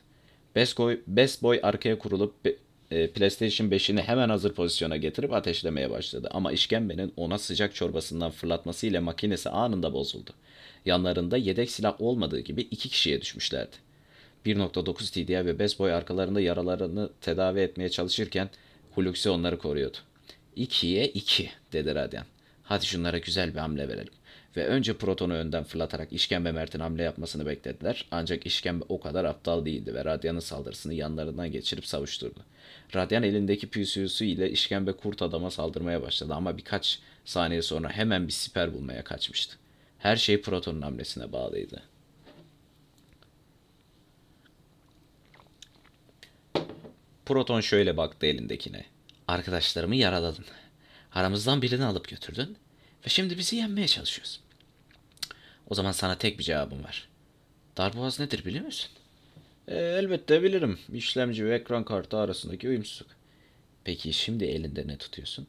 Best 0.55 0.77
Boy, 0.77 0.99
Best 1.07 1.43
Boy 1.43 1.59
arkaya 1.63 1.99
kurulup 1.99 2.45
PlayStation 2.89 3.67
5'ini 3.67 4.01
hemen 4.01 4.29
hazır 4.29 4.53
pozisyona 4.53 4.97
getirip 4.97 5.33
ateşlemeye 5.33 5.89
başladı. 5.89 6.27
Ama 6.31 6.51
işkembenin 6.51 7.13
ona 7.17 7.37
sıcak 7.37 7.75
çorbasından 7.75 8.31
fırlatması 8.31 8.87
ile 8.87 8.99
makinesi 8.99 9.49
anında 9.49 9.93
bozuldu. 9.93 10.31
Yanlarında 10.85 11.37
yedek 11.37 11.71
silah 11.71 12.01
olmadığı 12.01 12.39
gibi 12.39 12.61
iki 12.61 12.89
kişiye 12.89 13.21
düşmüşlerdi. 13.21 13.75
1.9 14.45 15.11
TDI 15.11 15.45
ve 15.45 15.59
Best 15.59 15.79
Boy 15.79 15.93
arkalarında 15.93 16.41
yaralarını 16.41 17.09
tedavi 17.21 17.59
etmeye 17.59 17.89
çalışırken 17.89 18.49
Huluxi 18.91 19.29
onları 19.29 19.57
koruyordu. 19.57 19.97
İkiye 20.55 21.07
iki 21.07 21.49
dedi 21.73 21.95
Radyan. 21.95 22.25
Hadi 22.63 22.85
şunlara 22.85 23.17
güzel 23.17 23.53
bir 23.53 23.59
hamle 23.59 23.87
verelim. 23.87 24.13
Ve 24.59 24.67
önce 24.67 24.97
Proton'u 24.97 25.33
önden 25.33 25.63
fırlatarak 25.63 26.13
işkembe 26.13 26.51
Mert'in 26.51 26.79
hamle 26.79 27.03
yapmasını 27.03 27.45
beklediler. 27.45 28.05
Ancak 28.11 28.45
işkembe 28.45 28.85
o 28.89 28.99
kadar 28.99 29.25
aptal 29.25 29.65
değildi 29.65 29.93
ve 29.93 30.05
Radyan'ın 30.05 30.39
saldırısını 30.39 30.93
yanlarından 30.93 31.51
geçirip 31.51 31.85
savuşturdu. 31.85 32.39
Radyan 32.95 33.23
elindeki 33.23 33.69
püsüsü 33.69 34.25
ile 34.25 34.51
işkembe 34.51 34.91
kurt 34.91 35.21
adama 35.21 35.51
saldırmaya 35.51 36.01
başladı 36.01 36.33
ama 36.33 36.57
birkaç 36.57 36.99
saniye 37.25 37.61
sonra 37.61 37.89
hemen 37.89 38.27
bir 38.27 38.33
siper 38.33 38.73
bulmaya 38.73 39.03
kaçmıştı. 39.03 39.57
Her 39.97 40.15
şey 40.15 40.41
Proton'un 40.41 40.81
hamlesine 40.81 41.31
bağlıydı. 41.31 41.83
Proton 47.25 47.61
şöyle 47.61 47.97
baktı 47.97 48.25
elindekine. 48.25 48.85
Arkadaşlarımı 49.27 49.95
yaraladın. 49.95 50.45
Aramızdan 51.13 51.61
birini 51.61 51.85
alıp 51.85 52.07
götürdün 52.07 52.57
ve 53.05 53.09
şimdi 53.09 53.37
bizi 53.37 53.55
yenmeye 53.55 53.87
çalışıyorsun. 53.87 54.48
O 55.69 55.75
zaman 55.75 55.91
sana 55.91 56.17
tek 56.17 56.39
bir 56.39 56.43
cevabım 56.43 56.83
var. 56.83 57.09
Darboğaz 57.77 58.19
nedir 58.19 58.45
biliyor 58.45 58.65
musun? 58.65 58.91
E, 59.67 59.75
elbette 59.75 60.43
bilirim. 60.43 60.79
İşlemci 60.93 61.45
ve 61.45 61.55
ekran 61.55 61.83
kartı 61.83 62.17
arasındaki 62.17 62.69
uyumsuzluk. 62.69 63.11
Peki 63.83 64.13
şimdi 64.13 64.45
elinde 64.45 64.87
ne 64.87 64.97
tutuyorsun? 64.97 65.47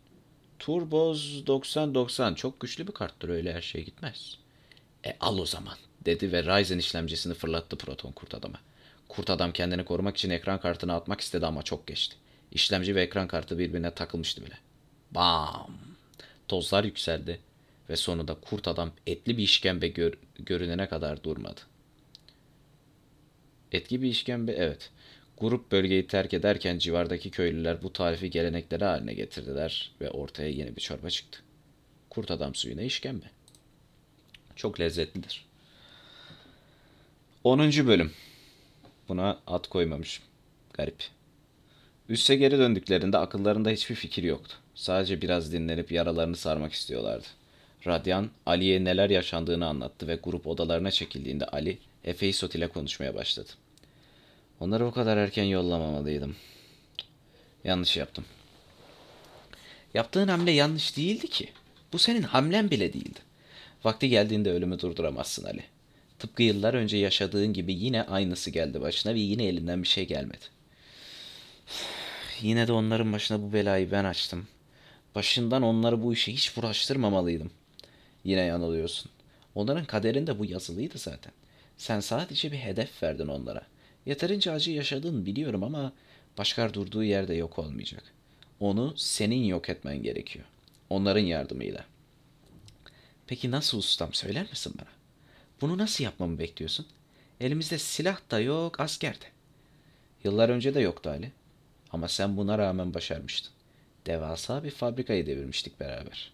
Turboz 0.59 1.47
9090 1.47 2.35
çok 2.35 2.61
güçlü 2.61 2.87
bir 2.87 2.93
karttır 2.93 3.29
öyle 3.29 3.55
her 3.55 3.61
şey 3.61 3.85
gitmez. 3.85 4.39
E 5.07 5.17
al 5.21 5.39
o 5.39 5.47
zaman 5.47 5.77
dedi 6.05 6.33
ve 6.33 6.43
Ryzen 6.43 6.79
işlemcisini 6.79 7.35
fırlattı 7.35 7.77
Proton 7.77 8.13
kurt 8.13 8.35
adama. 8.35 8.61
Kurt 9.09 9.31
adam 9.31 9.53
kendini 9.53 9.85
korumak 9.85 10.17
için 10.17 10.31
ekran 10.31 10.61
kartını 10.61 10.95
atmak 10.95 11.21
istedi 11.21 11.47
ama 11.47 11.63
çok 11.63 11.87
geçti. 11.87 12.17
İşlemci 12.53 12.95
ve 12.95 13.03
ekran 13.03 13.29
kartı 13.29 13.59
birbirine 13.59 13.91
takılmıştı 13.91 14.47
bile. 14.47 14.59
Bam! 15.11 15.77
Tozlar 16.49 16.85
yükseldi 16.85 17.41
ve 17.91 17.97
sonunda 17.97 18.35
kurt 18.35 18.69
adam 18.69 18.93
etli 19.07 19.37
bir 19.37 19.43
işkembe 19.43 19.89
gör, 19.89 20.13
görünene 20.39 20.89
kadar 20.89 21.25
durmadı. 21.25 21.61
Etki 23.73 24.03
bir 24.03 24.09
işkembe 24.09 24.53
evet. 24.53 24.91
Grup 25.39 25.73
bölgeyi 25.73 26.07
terk 26.07 26.35
ederken 26.35 26.79
civardaki 26.79 27.31
köylüler 27.31 27.83
bu 27.83 27.93
tarifi 27.93 28.31
gelenekleri 28.31 28.85
haline 28.85 29.15
getirdiler 29.15 29.93
ve 30.01 30.11
ortaya 30.11 30.49
yeni 30.49 30.77
bir 30.77 30.81
çorba 30.81 31.11
çıktı. 31.11 31.39
Kurt 32.11 32.31
adam 32.31 32.55
suyuna 32.55 32.83
işkembe. 32.83 33.27
Çok 34.57 34.81
lezzetlidir. 34.81 35.45
10. 37.45 37.61
bölüm. 37.61 38.13
Buna 39.09 39.41
at 39.47 39.69
koymamışım. 39.69 40.25
Garip. 40.73 41.05
Üste 42.09 42.37
geri 42.37 42.59
döndüklerinde 42.59 43.19
akıllarında 43.19 43.71
hiçbir 43.71 43.95
fikir 43.95 44.23
yoktu. 44.23 44.55
Sadece 44.75 45.23
biraz 45.23 45.53
dinlenip 45.53 45.93
yaralarını 45.93 46.37
sarmak 46.37 46.73
istiyorlardı. 46.73 47.27
Radyan, 47.87 48.31
Ali'ye 48.47 48.85
neler 48.85 49.11
yaşandığını 49.11 49.67
anlattı 49.67 50.09
ve 50.09 50.15
grup 50.15 50.47
odalarına 50.47 50.91
çekildiğinde 50.91 51.47
Ali, 51.47 51.79
Efeisot 52.05 52.55
ile 52.55 52.69
konuşmaya 52.69 53.15
başladı. 53.15 53.51
Onları 54.61 54.87
o 54.87 54.91
kadar 54.91 55.17
erken 55.17 55.45
yollamamalıydım. 55.45 56.37
Yanlış 57.65 57.97
yaptım. 57.97 58.25
Yaptığın 59.95 60.29
hamle 60.29 60.51
yanlış 60.51 60.97
değildi 60.97 61.29
ki. 61.29 61.49
Bu 61.93 61.99
senin 61.99 62.23
hamlen 62.23 62.71
bile 62.71 62.93
değildi. 62.93 63.19
Vakti 63.85 64.09
geldiğinde 64.09 64.53
ölümü 64.53 64.81
durduramazsın 64.81 65.45
Ali. 65.45 65.65
Tıpkı 66.19 66.43
yıllar 66.43 66.75
önce 66.75 66.97
yaşadığın 66.97 67.53
gibi 67.53 67.75
yine 67.75 68.03
aynısı 68.03 68.51
geldi 68.51 68.81
başına 68.81 69.15
ve 69.15 69.19
yine 69.19 69.45
elinden 69.45 69.83
bir 69.83 69.89
şey 69.89 70.07
gelmedi. 70.07 70.45
Yine 72.43 72.69
de 72.69 72.73
onların 72.73 73.13
başına 73.13 73.43
bu 73.43 73.53
belayı 73.53 73.91
ben 73.91 74.05
açtım. 74.05 74.49
Başından 75.15 75.63
onları 75.63 76.03
bu 76.03 76.13
işe 76.13 76.33
hiç 76.33 76.57
bulaştırmamalıydım. 76.57 77.51
Yine 78.25 78.41
yanılıyorsun. 78.41 79.11
Onların 79.55 79.85
kaderinde 79.85 80.39
bu 80.39 80.45
yazılıydı 80.45 80.99
zaten. 80.99 81.33
Sen 81.77 82.01
sadece 82.01 82.53
bir 82.53 82.59
hedef 82.59 83.03
verdin 83.03 83.29
onlara. 83.29 83.63
Yeterince 84.07 84.51
acı 84.51 84.71
yaşadın 84.71 85.27
biliyorum 85.27 85.65
ama 85.65 85.93
Başkar 86.39 86.75
durduğu 86.75 87.05
yerde 87.05 87.35
yok 87.35 87.59
olmayacak. 87.59 88.03
Onu 88.61 88.95
senin 88.97 89.45
yok 89.45 89.69
etmen 89.69 90.03
gerekiyor. 90.03 90.45
Onların 90.91 91.21
yardımıyla. 91.21 91.85
Peki 93.27 93.51
nasıl 93.51 93.79
ustam 93.79 94.15
söyler 94.15 94.51
misin 94.51 94.75
bana? 94.79 94.89
Bunu 95.61 95.79
nasıl 95.79 96.05
yapmamı 96.05 96.39
bekliyorsun? 96.39 96.87
Elimizde 97.41 97.79
silah 97.79 98.31
da 98.31 98.41
yok, 98.41 98.81
asker 98.81 99.15
de. 99.15 99.25
Yıllar 100.25 100.49
önce 100.49 100.75
de 100.75 100.81
yoktu 100.81 101.11
Ali. 101.11 101.33
Ama 101.91 102.09
sen 102.09 102.37
buna 102.37 102.59
rağmen 102.59 102.95
başarmıştın. 102.95 103.53
Devasa 104.07 104.65
bir 104.65 104.71
fabrikayı 104.71 105.27
devirmiştik 105.27 105.81
beraber. 105.81 106.33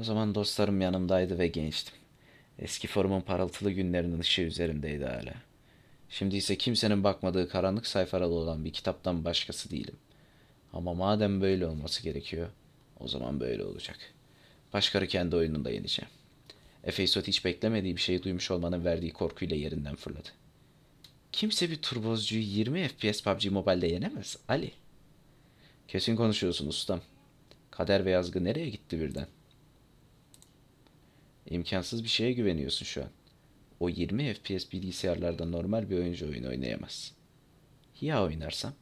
O 0.00 0.04
zaman 0.04 0.34
dostlarım 0.34 0.80
yanımdaydı 0.80 1.38
ve 1.38 1.48
gençtim. 1.48 1.94
Eski 2.58 2.88
forumun 2.88 3.20
parıltılı 3.20 3.70
günlerinin 3.70 4.20
ışığı 4.20 4.42
üzerimdeydi 4.42 5.04
hala. 5.04 5.34
Şimdi 6.10 6.36
ise 6.36 6.58
kimsenin 6.58 7.04
bakmadığı 7.04 7.48
karanlık 7.48 7.86
sayfalı 7.86 8.26
olan 8.26 8.64
bir 8.64 8.72
kitaptan 8.72 9.24
başkası 9.24 9.70
değilim. 9.70 9.96
Ama 10.72 10.94
madem 10.94 11.40
böyle 11.40 11.66
olması 11.66 12.02
gerekiyor, 12.02 12.48
o 13.00 13.08
zaman 13.08 13.40
böyle 13.40 13.64
olacak. 13.64 13.98
Başkarı 14.72 15.06
kendi 15.06 15.36
oyununda 15.36 15.70
yeneceğim. 15.70 16.10
Efeysot 16.84 17.26
hiç 17.26 17.44
beklemediği 17.44 17.96
bir 17.96 18.00
şeyi 18.00 18.22
duymuş 18.22 18.50
olmanın 18.50 18.84
verdiği 18.84 19.12
korkuyla 19.12 19.56
yerinden 19.56 19.96
fırladı. 19.96 20.28
Kimse 21.32 21.70
bir 21.70 21.76
turbozcuyu 21.76 22.42
20 22.42 22.88
FPS 22.88 23.22
PUBG 23.22 23.46
Mobile'de 23.46 23.86
yenemez 23.86 24.36
Ali. 24.48 24.72
Kesin 25.88 26.16
konuşuyorsun 26.16 26.68
ustam. 26.68 27.00
Kader 27.70 28.04
ve 28.04 28.10
yazgı 28.10 28.44
nereye 28.44 28.70
gitti 28.70 29.00
birden? 29.00 29.26
İmkansız 31.50 32.04
bir 32.04 32.08
şeye 32.08 32.32
güveniyorsun 32.32 32.86
şu 32.86 33.02
an. 33.02 33.10
O 33.80 33.88
20 33.88 34.34
FPS 34.34 34.72
bilgisayarlarda 34.72 35.44
normal 35.44 35.90
bir 35.90 35.98
oyuncu 35.98 36.28
oyun 36.28 36.44
oynayamaz. 36.44 37.12
Ya 38.00 38.24
oynarsam? 38.24 38.72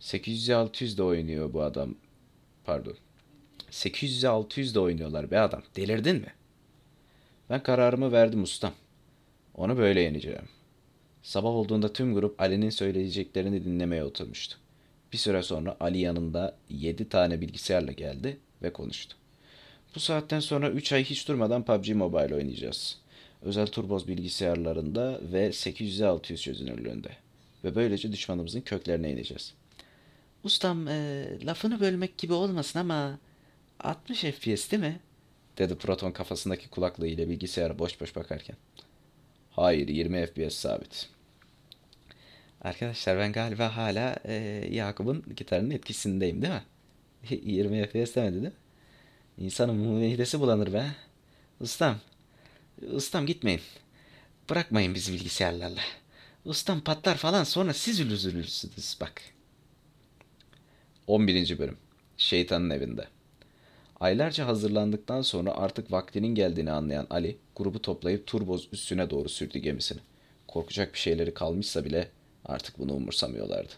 800-600 0.00 0.96
de 0.96 1.02
oynuyor 1.02 1.52
bu 1.52 1.62
adam. 1.62 1.94
Pardon. 2.64 2.96
800-600 3.70 4.74
de 4.74 4.80
oynuyorlar 4.80 5.30
be 5.30 5.38
adam. 5.38 5.62
Delirdin 5.76 6.16
mi? 6.16 6.32
Ben 7.50 7.62
kararımı 7.62 8.12
verdim 8.12 8.42
ustam. 8.42 8.72
Onu 9.54 9.78
böyle 9.78 10.00
yeneceğim. 10.00 10.48
Sabah 11.22 11.50
olduğunda 11.50 11.92
tüm 11.92 12.14
grup 12.14 12.40
Ali'nin 12.40 12.70
söyleyeceklerini 12.70 13.64
dinlemeye 13.64 14.04
oturmuştu. 14.04 14.56
Bir 15.12 15.18
süre 15.18 15.42
sonra 15.42 15.76
Ali 15.80 15.98
yanında 15.98 16.56
7 16.68 17.08
tane 17.08 17.40
bilgisayarla 17.40 17.92
geldi 17.92 18.38
ve 18.62 18.72
konuştu. 18.72 19.17
Bu 19.94 20.00
saatten 20.00 20.40
sonra 20.40 20.70
3 20.70 20.92
ay 20.92 21.04
hiç 21.04 21.28
durmadan 21.28 21.64
PUBG 21.64 21.88
Mobile 21.88 22.34
oynayacağız. 22.34 22.98
Özel 23.42 23.66
turboz 23.66 24.08
bilgisayarlarında 24.08 25.20
ve 25.32 25.48
800-600 25.48 26.36
çözünürlüğünde. 26.36 27.10
Ve 27.64 27.74
böylece 27.74 28.12
düşmanımızın 28.12 28.60
köklerine 28.60 29.12
ineceğiz. 29.12 29.54
Ustam 30.44 30.88
e, 30.88 31.26
lafını 31.42 31.80
bölmek 31.80 32.18
gibi 32.18 32.32
olmasın 32.32 32.78
ama 32.78 33.18
60 33.80 34.20
FPS 34.20 34.70
değil 34.70 34.82
mi? 34.82 35.00
Dedi 35.58 35.74
Proton 35.74 36.12
kafasındaki 36.12 36.68
kulaklığıyla 36.68 37.28
bilgisayara 37.28 37.78
boş 37.78 38.00
boş 38.00 38.16
bakarken. 38.16 38.56
Hayır 39.50 39.88
20 39.88 40.26
FPS 40.26 40.54
sabit. 40.54 41.08
Arkadaşlar 42.60 43.18
ben 43.18 43.32
galiba 43.32 43.76
hala 43.76 44.16
e, 44.24 44.34
Yakup'un 44.70 45.24
gitarının 45.36 45.70
etkisindeyim 45.70 46.42
değil 46.42 46.54
mi? 46.54 46.62
20 47.30 47.86
FPS 47.86 48.14
demedi 48.14 48.32
değil 48.32 48.44
mi? 48.44 48.52
İnsanın 49.40 49.76
midesi 49.76 50.40
bulanır 50.40 50.72
be. 50.72 50.86
Ustam. 51.60 51.96
Ustam 52.92 53.26
gitmeyin. 53.26 53.60
Bırakmayın 54.50 54.94
bizi 54.94 55.12
bilgisayarlarla. 55.12 55.80
Ustam 56.44 56.80
patlar 56.80 57.16
falan 57.16 57.44
sonra 57.44 57.74
siz 57.74 58.00
üzülürsünüz 58.00 58.96
bak. 59.00 59.22
11. 61.06 61.58
bölüm. 61.58 61.76
Şeytanın 62.16 62.70
evinde. 62.70 63.08
Aylarca 64.00 64.46
hazırlandıktan 64.46 65.22
sonra 65.22 65.52
artık 65.52 65.92
vaktinin 65.92 66.34
geldiğini 66.34 66.70
anlayan 66.70 67.06
Ali, 67.10 67.38
grubu 67.56 67.82
toplayıp 67.82 68.26
turboz 68.26 68.68
üstüne 68.72 69.10
doğru 69.10 69.28
sürdü 69.28 69.58
gemisini. 69.58 70.00
Korkacak 70.48 70.94
bir 70.94 70.98
şeyleri 70.98 71.34
kalmışsa 71.34 71.84
bile 71.84 72.08
artık 72.44 72.78
bunu 72.78 72.92
umursamıyorlardı. 72.92 73.72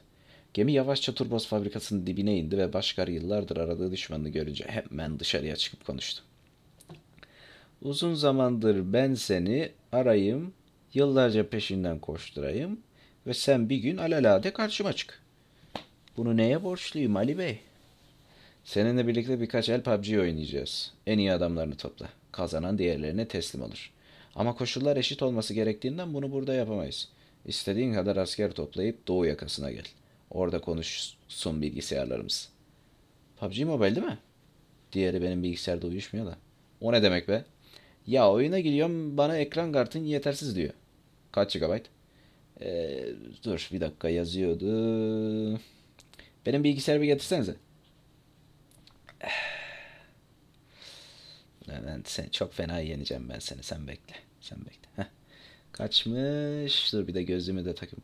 Gemi 0.55 0.73
yavaşça 0.73 1.15
turboz 1.15 1.47
fabrikasının 1.47 2.07
dibine 2.07 2.37
indi 2.37 2.59
ve 2.59 2.73
Başkar 2.73 3.09
yıllardır 3.09 3.57
aradığı 3.57 3.93
düşmanını 3.93 4.29
görünce 4.29 4.65
hemen 4.69 5.19
dışarıya 5.19 5.57
çıkıp 5.57 5.87
konuştu. 5.87 6.23
Uzun 7.83 8.15
zamandır 8.15 8.93
ben 8.93 9.15
seni 9.15 9.73
arayayım, 9.93 10.53
yıllarca 10.95 11.49
peşinden 11.49 11.99
koşturayım 11.99 12.81
ve 13.27 13.35
sen 13.35 13.69
bir 13.69 13.77
gün 13.77 13.97
alelade 13.97 14.53
karşıma 14.53 14.93
çık. 14.93 15.23
Bunu 16.17 16.37
neye 16.37 16.63
borçluyum 16.65 17.17
Ali 17.17 17.39
Bey? 17.39 17.59
Seninle 18.65 19.07
birlikte 19.07 19.41
birkaç 19.41 19.69
el 19.69 19.83
PUBG 19.83 20.19
oynayacağız. 20.19 20.93
En 21.07 21.19
iyi 21.19 21.33
adamlarını 21.33 21.77
topla. 21.77 22.09
Kazanan 22.33 22.79
diğerlerine 22.79 23.29
teslim 23.29 23.63
olur. 23.63 23.91
Ama 24.35 24.55
koşullar 24.55 24.97
eşit 24.97 25.23
olması 25.23 25.55
gerektiğinden 25.55 26.15
bunu 26.15 26.33
burada 26.33 26.55
yapamayız. 26.55 27.09
İstediğin 27.47 27.95
kadar 27.95 28.17
asker 28.17 28.53
toplayıp 28.53 29.09
doğu 29.09 29.27
yakasına 29.27 29.71
gel. 29.71 29.85
Orada 30.31 30.61
konuşsun 30.61 31.63
bilgisayarlarımız. 31.63 32.49
PUBG 33.37 33.59
Mobile 33.61 33.97
değil 33.97 34.07
mi? 34.07 34.19
Diğeri 34.93 35.23
benim 35.23 35.43
bilgisayarda 35.43 35.87
uyuşmuyor 35.87 36.27
da. 36.27 36.39
O 36.81 36.93
ne 36.93 37.03
demek 37.03 37.29
be? 37.29 37.45
Ya 38.07 38.31
oyuna 38.31 38.61
giriyorum 38.61 39.17
bana 39.17 39.37
ekran 39.37 39.73
kartın 39.73 40.05
yetersiz 40.05 40.57
diyor. 40.57 40.73
Kaç 41.33 41.59
GB? 41.59 41.79
Ee, 42.61 43.07
dur 43.45 43.69
bir 43.73 43.81
dakika 43.81 44.09
yazıyordu. 44.09 45.61
Benim 46.47 46.65
bilgisayarı 46.65 47.03
bir 47.03 47.07
getirsenize. 47.07 47.57
Ben 51.69 52.03
seni 52.05 52.31
çok 52.31 52.55
fena 52.55 52.79
yeneceğim 52.79 53.29
ben 53.29 53.39
seni. 53.39 53.63
Sen 53.63 53.89
bekle. 53.89 54.15
Sen 54.41 54.59
bekle. 54.61 54.89
Heh. 54.97 55.05
Kaçmış? 55.73 56.93
Dur 56.93 57.07
bir 57.07 57.15
de 57.15 57.23
gözlüğümü 57.23 57.65
de 57.65 57.75
takayım. 57.75 58.03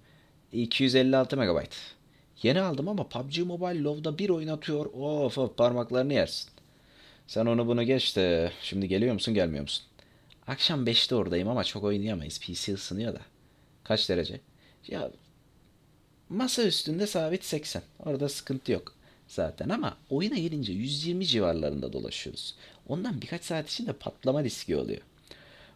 256 0.53 1.37
MB. 1.37 1.65
Yeni 2.43 2.61
aldım 2.61 2.89
ama 2.89 3.09
PUBG 3.09 3.39
Mobile 3.39 3.83
Low'da 3.83 4.19
bir 4.19 4.29
oyun 4.31 4.49
atıyor. 4.49 4.87
Of 4.87 5.39
of 5.39 5.57
parmaklarını 5.57 6.13
yersin. 6.13 6.51
Sen 7.27 7.47
onu 7.47 7.67
bunu 7.67 7.83
geç 7.83 8.17
de 8.17 8.53
şimdi 8.63 8.89
geliyor 8.89 9.15
musun 9.15 9.35
gelmiyor 9.35 9.63
musun? 9.63 9.85
Akşam 10.47 10.87
5'te 10.87 11.15
oradayım 11.15 11.49
ama 11.49 11.65
çok 11.65 11.85
oynayamayız. 11.85 12.41
PC 12.41 12.75
ısınıyor 12.75 13.15
da. 13.15 13.21
Kaç 13.85 14.09
derece? 14.09 14.41
Ya 14.89 15.11
masa 16.29 16.63
üstünde 16.63 17.07
sabit 17.07 17.45
80. 17.45 17.83
Orada 17.99 18.29
sıkıntı 18.29 18.73
yok 18.73 18.95
zaten 19.29 19.69
ama 19.69 19.97
oyuna 20.11 20.37
gelince 20.39 20.73
120 20.73 21.27
civarlarında 21.27 21.93
dolaşıyoruz. 21.93 22.55
Ondan 22.89 23.23
birkaç 23.23 23.45
saat 23.45 23.71
içinde 23.71 23.93
patlama 23.93 24.45
riski 24.45 24.77
oluyor. 24.77 25.01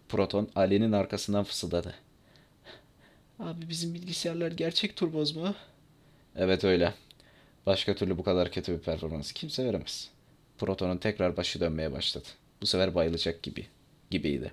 Proton 0.09 0.49
Ali'nin 0.55 0.93
arkasından 0.93 1.45
fısıldadı. 1.45 1.95
Abi 3.39 3.69
bizim 3.69 3.95
bilgisayarlar 3.95 4.53
gerçek 4.53 4.97
turboz 4.97 5.37
mu? 5.37 5.55
Evet 6.37 6.65
öyle. 6.65 6.95
Başka 7.67 7.95
türlü 7.95 8.19
bu 8.19 8.23
kadar 8.23 8.51
kötü 8.51 8.73
bir 8.73 8.79
performans 8.79 9.33
kimse 9.33 9.65
veremez. 9.65 10.11
Proton'un 10.59 10.99
tekrar 10.99 11.37
başı 11.37 11.61
dönmeye 11.61 11.93
başladı. 11.93 12.29
Bu 12.63 12.67
sefer 12.67 12.95
bayılacak 12.95 13.43
gibi 13.43 13.67
gibiydi. 14.11 14.53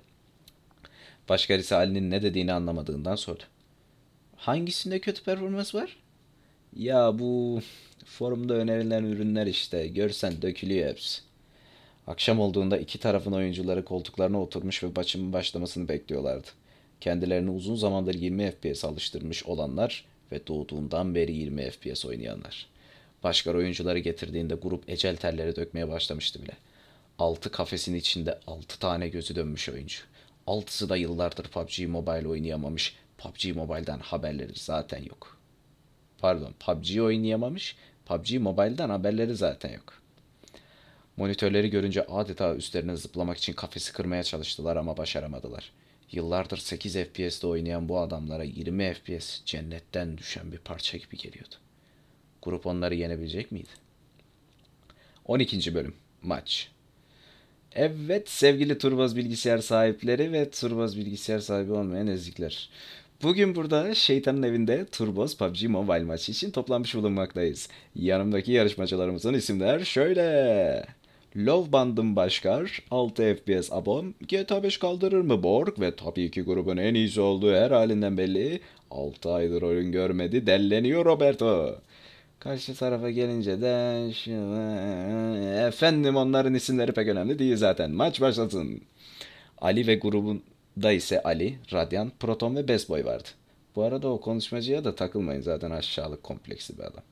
Başka 1.29 1.53
ise 1.53 1.75
Ali'nin 1.75 2.11
ne 2.11 2.21
dediğini 2.21 2.53
anlamadığından 2.53 3.15
sordu. 3.15 3.43
Hangisinde 4.35 4.99
kötü 4.99 5.23
performans 5.23 5.75
var? 5.75 5.97
Ya 6.75 7.19
bu 7.19 7.61
forumda 8.05 8.53
önerilen 8.53 9.03
ürünler 9.03 9.47
işte. 9.47 9.87
Görsen 9.87 10.41
dökülüyor 10.41 10.89
hepsi. 10.89 11.21
Akşam 12.07 12.39
olduğunda 12.39 12.77
iki 12.77 12.99
tarafın 12.99 13.31
oyuncuları 13.31 13.85
koltuklarına 13.85 14.41
oturmuş 14.41 14.83
ve 14.83 14.87
maçın 14.95 15.33
başlamasını 15.33 15.87
bekliyorlardı. 15.87 16.47
Kendilerini 17.01 17.49
uzun 17.49 17.75
zamandır 17.75 18.13
20 18.13 18.51
FPS 18.51 18.85
alıştırmış 18.85 19.45
olanlar 19.45 20.05
ve 20.31 20.47
doğduğundan 20.47 21.15
beri 21.15 21.33
20 21.33 21.69
FPS 21.69 22.05
oynayanlar. 22.05 22.67
Başka 23.23 23.51
oyuncuları 23.51 23.99
getirdiğinde 23.99 24.55
grup 24.55 24.89
ecel 24.89 25.15
terleri 25.17 25.55
dökmeye 25.55 25.89
başlamıştı 25.89 26.43
bile. 26.43 26.53
Altı 27.19 27.51
kafesin 27.51 27.95
içinde 27.95 28.39
altı 28.47 28.79
tane 28.79 29.07
gözü 29.07 29.35
dönmüş 29.35 29.69
oyuncu. 29.69 29.99
Altısı 30.47 30.89
da 30.89 30.97
yıllardır 30.97 31.43
PUBG 31.43 31.87
Mobile 31.87 32.27
oynayamamış. 32.27 32.95
PUBG 33.17 33.55
Mobile'den 33.55 33.99
haberleri 33.99 34.51
zaten 34.55 35.03
yok. 35.03 35.37
Pardon, 36.19 36.53
PUBG 36.59 36.99
oynayamamış. 37.01 37.75
PUBG 38.05 38.33
Mobile'den 38.33 38.89
haberleri 38.89 39.35
zaten 39.35 39.73
yok. 39.73 40.01
Monitörleri 41.17 41.69
görünce 41.69 42.05
adeta 42.05 42.55
üstlerine 42.55 42.95
zıplamak 42.95 43.37
için 43.37 43.53
kafesi 43.53 43.93
kırmaya 43.93 44.23
çalıştılar 44.23 44.75
ama 44.75 44.97
başaramadılar. 44.97 45.71
Yıllardır 46.11 46.57
8 46.57 46.95
FPS'de 46.95 47.47
oynayan 47.47 47.89
bu 47.89 47.99
adamlara 47.99 48.43
20 48.43 48.93
FPS 48.93 49.45
cennetten 49.45 50.17
düşen 50.17 50.51
bir 50.51 50.57
parça 50.57 50.97
gibi 50.97 51.17
geliyordu. 51.17 51.55
Grup 52.41 52.65
onları 52.65 52.95
yenebilecek 52.95 53.51
miydi? 53.51 53.69
12. 55.25 55.75
bölüm 55.75 55.93
Maç 56.21 56.71
Evet 57.75 58.29
sevgili 58.29 58.77
Turbaz 58.77 59.15
bilgisayar 59.15 59.57
sahipleri 59.57 60.31
ve 60.31 60.49
Turbaz 60.49 60.97
bilgisayar 60.97 61.39
sahibi 61.39 61.71
olmayan 61.71 62.07
ezikler. 62.07 62.69
Bugün 63.23 63.55
burada 63.55 63.95
şeytanın 63.95 64.43
evinde 64.43 64.85
Turboz 64.85 65.37
PUBG 65.37 65.63
Mobile 65.63 66.03
maçı 66.03 66.31
için 66.31 66.51
toplanmış 66.51 66.95
bulunmaktayız. 66.95 67.69
Yanımdaki 67.95 68.51
yarışmacılarımızın 68.51 69.33
isimler 69.33 69.79
şöyle. 69.79 70.96
Love 71.35 71.71
Band'ın 71.71 72.15
Başkar, 72.15 72.83
6 72.91 73.35
FPS 73.35 73.71
Abon, 73.71 74.15
GTA 74.29 74.63
5 74.63 74.77
kaldırır 74.77 75.21
mı 75.21 75.43
Borg 75.43 75.79
ve 75.79 75.95
tabii 75.95 76.31
ki 76.31 76.41
grubun 76.41 76.77
en 76.77 76.93
iyisi 76.93 77.21
olduğu 77.21 77.53
her 77.53 77.71
halinden 77.71 78.17
belli 78.17 78.59
6 78.91 79.31
aydır 79.31 79.61
oyun 79.61 79.91
görmedi 79.91 80.47
delleniyor 80.47 81.05
Roberto. 81.05 81.75
Karşı 82.39 82.75
tarafa 82.75 83.09
gelince 83.09 83.61
de 83.61 84.13
şu... 84.13 84.31
efendim 85.67 86.15
onların 86.15 86.53
isimleri 86.53 86.91
pek 86.91 87.07
önemli 87.07 87.39
değil 87.39 87.55
zaten. 87.55 87.91
Maç 87.91 88.21
başlasın. 88.21 88.81
Ali 89.57 89.87
ve 89.87 89.95
grubunda 89.95 90.91
ise 90.91 91.23
Ali, 91.23 91.57
Radiant, 91.73 92.19
Proton 92.19 92.55
ve 92.55 92.67
Best 92.67 92.89
Boy 92.89 93.05
vardı. 93.05 93.27
Bu 93.75 93.83
arada 93.83 94.07
o 94.07 94.21
konuşmacıya 94.21 94.83
da 94.83 94.95
takılmayın 94.95 95.41
zaten 95.41 95.71
aşağılık 95.71 96.23
kompleksli 96.23 96.77
bir 96.77 96.83
adam. 96.83 97.03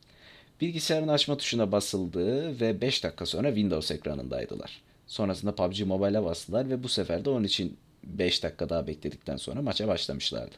Bilgisayarın 0.62 1.08
açma 1.08 1.38
tuşuna 1.38 1.72
basıldı 1.72 2.60
ve 2.62 2.82
5 2.82 3.04
dakika 3.04 3.26
sonra 3.26 3.48
Windows 3.48 3.92
ekranındaydılar. 3.92 4.82
Sonrasında 5.08 5.56
PUBG 5.56 5.82
Mobile'a 5.82 6.26
bastılar 6.26 6.70
ve 6.70 6.84
bu 6.84 6.90
sefer 6.90 7.26
de 7.26 7.30
onun 7.30 7.44
için 7.44 7.78
5 8.04 8.44
dakika 8.44 8.70
daha 8.70 8.88
bekledikten 8.88 9.38
sonra 9.38 9.62
maça 9.62 9.88
başlamışlardı. 9.88 10.56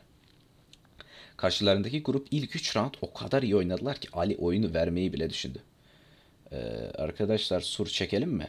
Karşılarındaki 1.37 2.03
grup 2.03 2.27
ilk 2.31 2.55
3 2.55 2.75
round 2.75 2.93
o 3.01 3.13
kadar 3.13 3.43
iyi 3.43 3.55
oynadılar 3.55 3.97
ki 3.97 4.07
Ali 4.13 4.37
oyunu 4.37 4.73
vermeyi 4.73 5.13
bile 5.13 5.29
düşündü. 5.29 5.59
Ee, 6.51 6.57
arkadaşlar 6.97 7.61
sur 7.61 7.87
çekelim 7.87 8.29
mi? 8.29 8.47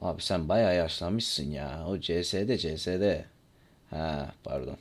Abi 0.00 0.22
sen 0.22 0.48
bayağı 0.48 0.76
yaşlanmışsın 0.76 1.50
ya. 1.50 1.86
O 1.88 2.00
CS'de 2.00 2.58
CS'de. 2.58 3.24
Ha 3.90 4.34
pardon. 4.44 4.76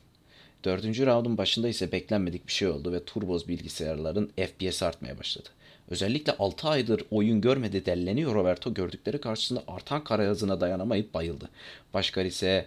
Dördüncü 0.63 1.05
roundun 1.05 1.37
başında 1.37 1.67
ise 1.67 1.91
beklenmedik 1.91 2.47
bir 2.47 2.51
şey 2.51 2.67
oldu 2.67 2.93
ve 2.93 3.05
turboz 3.05 3.47
bilgisayarların 3.47 4.31
FPS 4.37 4.83
artmaya 4.83 5.19
başladı. 5.19 5.49
Özellikle 5.91 6.37
6 6.37 6.67
aydır 6.69 7.03
oyun 7.11 7.41
görmedi 7.41 7.85
delleniyor 7.85 8.35
Roberto 8.35 8.73
gördükleri 8.73 9.21
karşısında 9.21 9.63
artan 9.67 10.03
kara 10.03 10.23
hızına 10.23 10.61
dayanamayıp 10.61 11.13
bayıldı. 11.13 11.49
Başkar 11.93 12.25
ise 12.25 12.65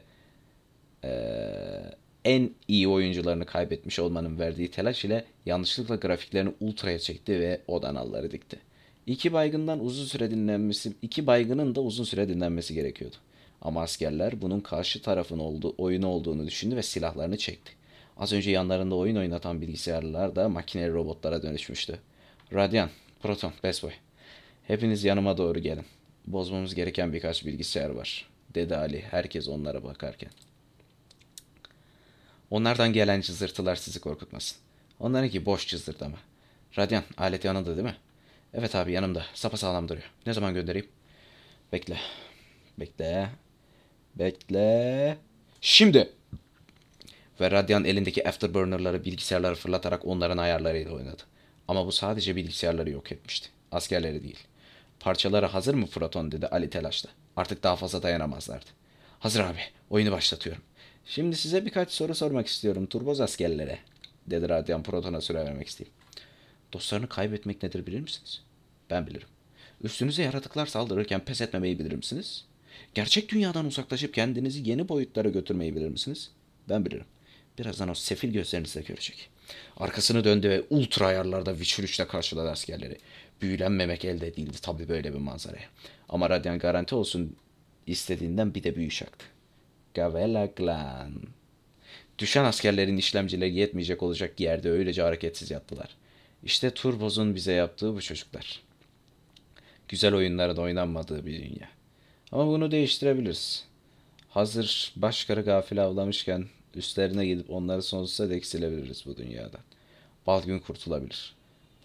ee, 1.05 1.51
en 2.25 2.51
iyi 2.69 2.89
oyuncularını 2.89 3.47
kaybetmiş 3.47 3.99
olmanın 3.99 4.39
verdiği 4.39 4.71
telaş 4.71 5.05
ile 5.05 5.25
yanlışlıkla 5.47 5.97
grafiklerini 5.97 6.55
ultraya 6.61 6.99
çekti 6.99 7.41
ve 7.41 7.61
odanalları 7.69 8.31
dikti. 8.31 8.59
İki 9.07 9.33
baygından 9.33 9.85
uzun 9.85 10.05
süre 10.05 10.31
dinlenmesi, 10.31 10.93
iki 11.03 11.27
baygının 11.27 11.75
da 11.75 11.81
uzun 11.81 12.05
süre 12.05 12.29
dinlenmesi 12.29 12.75
gerekiyordu. 12.75 13.17
Ama 13.63 13.83
askerler 13.83 14.43
bunun 14.43 14.61
karşı 14.61 15.03
tarafın 15.03 15.39
olduğu, 15.39 15.75
oyunu 15.79 16.07
olduğunu 16.07 16.47
düşündü 16.47 16.77
ve 16.77 16.83
silahlarını 16.83 17.37
çekti. 17.37 17.73
Az 18.17 18.33
önce 18.33 18.51
yanlarında 18.51 18.95
oyun 18.95 19.17
oynatan 19.17 19.61
bilgisayarlar 19.61 20.37
da 20.37 20.49
makineli 20.49 20.93
robotlara 20.93 21.43
dönüşmüştü. 21.43 21.99
Radian, 22.53 22.91
Proton, 23.25 23.53
Best 23.63 23.83
Boy. 23.83 23.93
Hepiniz 24.67 25.05
yanıma 25.05 25.37
doğru 25.39 25.59
gelin. 25.59 25.85
Bozmamız 26.27 26.75
gereken 26.75 27.13
birkaç 27.13 27.47
bilgisayar 27.47 27.91
var, 27.91 28.29
dedi 28.55 28.77
Ali 28.77 29.03
herkes 29.03 29.49
onlara 29.49 29.85
bakarken. 29.85 30.31
Onlardan 32.51 32.93
gelen 32.93 33.21
cızırtılar 33.21 33.77
sizi 33.77 34.01
korkutmasın. 34.01 34.59
Onlarınki 35.01 35.47
boş 35.47 35.67
cızırtama. 35.67 36.17
Radyan 36.79 37.05
alet 37.17 37.45
yanında 37.45 37.77
değil 37.77 37.87
mi? 37.87 37.97
Evet 38.55 38.75
abi 38.75 38.93
yanımda. 38.93 39.25
Sapa 39.35 39.57
sağlam 39.57 39.89
duruyor. 39.89 40.11
Ne 40.27 40.33
zaman 40.33 40.55
göndereyim? 40.55 40.89
Bekle. 41.73 41.99
Bekle. 42.79 43.31
Bekle. 44.15 45.19
Şimdi. 45.61 46.13
Ve 47.41 47.51
Radyan 47.51 47.85
elindeki 47.85 48.29
afterburnerları 48.29 49.05
bilgisayarları 49.05 49.55
fırlatarak 49.55 50.05
onların 50.05 50.39
ayarlarıyla 50.39 50.93
oynadı. 50.93 51.23
Ama 51.69 51.87
bu 51.87 51.93
sadece 51.93 52.37
bilgisayarları 52.37 52.91
yok 52.91 53.13
etmişti. 53.13 53.49
Askerleri 53.73 54.23
değil. 54.23 54.39
Parçaları 55.01 55.47
hazır 55.47 55.75
mı 55.75 55.87
Proton 55.87 56.33
dedi 56.33 56.47
Ali 56.47 56.71
telaşla. 56.71 57.11
Artık 57.37 57.63
daha 57.63 57.77
fazla 57.77 58.03
dayanamazlardı. 58.03 58.71
Hazır 59.19 59.41
abi. 59.41 59.61
Oyunu 59.91 60.13
başlatıyorum. 60.13 60.63
Şimdi 61.07 61.37
size 61.37 61.67
birkaç 61.67 61.91
soru 61.91 62.15
sormak 62.15 62.47
istiyorum 62.47 62.87
turboz 62.87 63.21
askerlere. 63.21 63.79
Dedi 64.27 64.49
Radyan 64.49 64.83
Proton'a 64.83 65.21
süre 65.21 65.45
vermek 65.45 65.69
isteyeyim. 65.69 65.95
Dostlarını 66.73 67.09
kaybetmek 67.09 67.63
nedir 67.63 67.87
bilir 67.87 68.01
misiniz? 68.01 68.43
Ben 68.91 69.07
bilirim. 69.07 69.29
Üstünüze 69.83 70.23
yaratıklar 70.23 70.67
saldırırken 70.67 71.21
pes 71.21 71.41
etmemeyi 71.41 71.79
bilir 71.79 71.93
misiniz? 71.93 72.45
Gerçek 72.95 73.29
dünyadan 73.29 73.67
uzaklaşıp 73.67 74.15
kendinizi 74.15 74.71
yeni 74.71 74.89
boyutlara 74.89 75.29
götürmeyi 75.29 75.77
bilir 75.77 75.89
misiniz? 75.89 76.31
Ben 76.69 76.85
bilirim. 76.85 77.07
Birazdan 77.59 77.89
o 77.89 77.95
sefil 77.95 78.33
gözlerinizle 78.33 78.81
görecek. 78.81 79.31
Arkasını 79.77 80.25
döndü 80.25 80.51
ve 80.51 80.63
ultra 80.71 81.07
ayarlarda 81.07 81.53
3'te 81.53 82.07
karşıladı 82.07 82.51
askerleri. 82.51 82.99
Büyülenmemek 83.43 84.05
elde 84.05 84.37
değildi 84.37 84.57
tabii 84.63 84.89
böyle 84.89 85.13
bir 85.15 85.19
manzaraya. 85.19 85.69
Ama 86.09 86.31
Radyan 86.31 86.59
garanti 86.59 86.95
olsun 86.95 87.37
istediğinden 87.87 88.55
bir 88.55 88.63
de 88.63 88.77
büyü 88.77 88.91
şaktı. 88.91 89.27
Gavela 89.95 90.47
Glan. 90.47 91.13
Düşen 92.19 92.45
askerlerin 92.45 92.97
işlemcileri 92.97 93.55
yetmeyecek 93.55 94.03
olacak 94.03 94.41
yerde 94.41 94.71
öylece 94.71 95.03
hareketsiz 95.03 95.51
yattılar. 95.51 95.97
İşte 96.45 96.71
Turboz'un 96.71 97.35
bize 97.35 97.53
yaptığı 97.53 97.95
bu 97.95 98.03
çocuklar. 98.03 98.61
Güzel 99.89 100.15
oyunların 100.15 100.57
oynanmadığı 100.57 101.27
bir 101.27 101.33
dünya. 101.33 101.69
Ama 102.33 102.47
bunu 102.47 102.71
değiştirebiliriz. 102.71 103.65
Hazır 104.29 104.93
başkarı 104.97 105.43
gafil 105.43 105.85
avlamışken 105.85 106.47
üstlerine 106.77 107.27
gidip 107.27 107.51
onları 107.51 107.83
sonsuza 107.83 108.31
dek 108.31 108.47
silebiliriz 108.47 109.05
bu 109.07 109.17
dünyadan. 109.17 109.61
Balgün 110.27 110.59
kurtulabilir. 110.59 111.35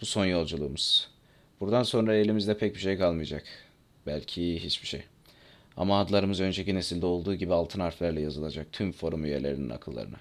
Bu 0.02 0.06
son 0.06 0.26
yolculuğumuz. 0.26 1.08
Buradan 1.60 1.84
sonra 1.84 2.16
elimizde 2.16 2.58
pek 2.58 2.76
bir 2.76 2.80
şey 2.80 2.98
kalmayacak. 2.98 3.44
Belki 4.06 4.64
hiçbir 4.64 4.88
şey. 4.88 5.04
Ama 5.78 6.00
adlarımız 6.00 6.40
önceki 6.40 6.76
nesilde 6.76 7.06
olduğu 7.06 7.36
gibi 7.36 7.54
altın 7.54 7.80
harflerle 7.80 8.22
yazılacak 8.22 8.68
tüm 8.72 8.92
forum 8.92 9.26
üyelerinin 9.26 9.70
akıllarına. 9.70 10.18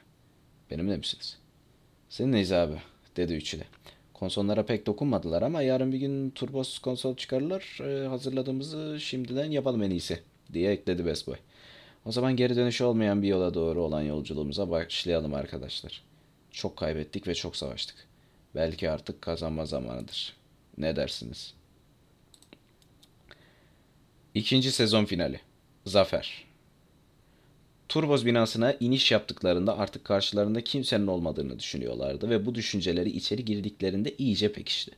Benimle 0.71 0.97
misiniz? 0.97 1.39
Seninleyiz 2.09 2.53
abi, 2.53 2.75
dedi 3.17 3.35
üçü 3.35 3.59
de. 3.61 3.65
Konsollara 4.15 4.67
pek 4.67 4.87
dokunmadılar 4.87 5.43
ama 5.43 5.63
yarın 5.63 5.93
bir 5.93 5.99
gün 5.99 6.31
turbos 6.31 6.79
konsol 6.79 7.17
çıkarırlar. 7.17 7.79
Ee, 7.83 8.07
hazırladığımızı 8.07 8.97
şimdiden 9.01 9.51
yapalım 9.51 9.83
en 9.83 9.91
iyisi, 9.91 10.21
diye 10.53 10.73
ekledi 10.73 11.07
Best 11.07 11.27
Boy. 11.27 11.37
O 12.05 12.13
zaman 12.13 12.37
geri 12.37 12.57
dönüşü 12.57 12.85
olmayan 12.85 13.23
bir 13.23 13.29
yola 13.29 13.55
doğru 13.55 13.83
olan 13.83 14.03
yolculuğumuza 14.03 14.71
başlayalım 14.71 15.35
arkadaşlar. 15.35 16.03
Çok 16.51 16.77
kaybettik 16.77 17.29
ve 17.29 17.35
çok 17.35 17.57
savaştık. 17.57 17.97
Belki 18.55 18.91
artık 18.91 19.23
kazanma 19.23 19.67
zamanıdır. 19.67 20.37
Ne 20.79 20.97
dersiniz? 20.97 21.55
İkinci 24.35 24.73
sezon 24.73 25.05
finali. 25.05 25.41
Zafer. 25.87 26.45
Turboz 27.89 28.27
binasına 28.27 28.75
iniş 28.81 29.13
yaptıklarında 29.13 29.79
artık 29.79 30.05
karşılarında 30.05 30.65
kimsenin 30.65 31.07
olmadığını 31.07 31.59
düşünüyorlardı 31.59 32.31
ve 32.31 32.47
bu 32.47 32.55
düşünceleri 32.55 33.11
içeri 33.11 33.45
girdiklerinde 33.45 34.15
iyice 34.19 34.53
pekişti. 34.53 34.93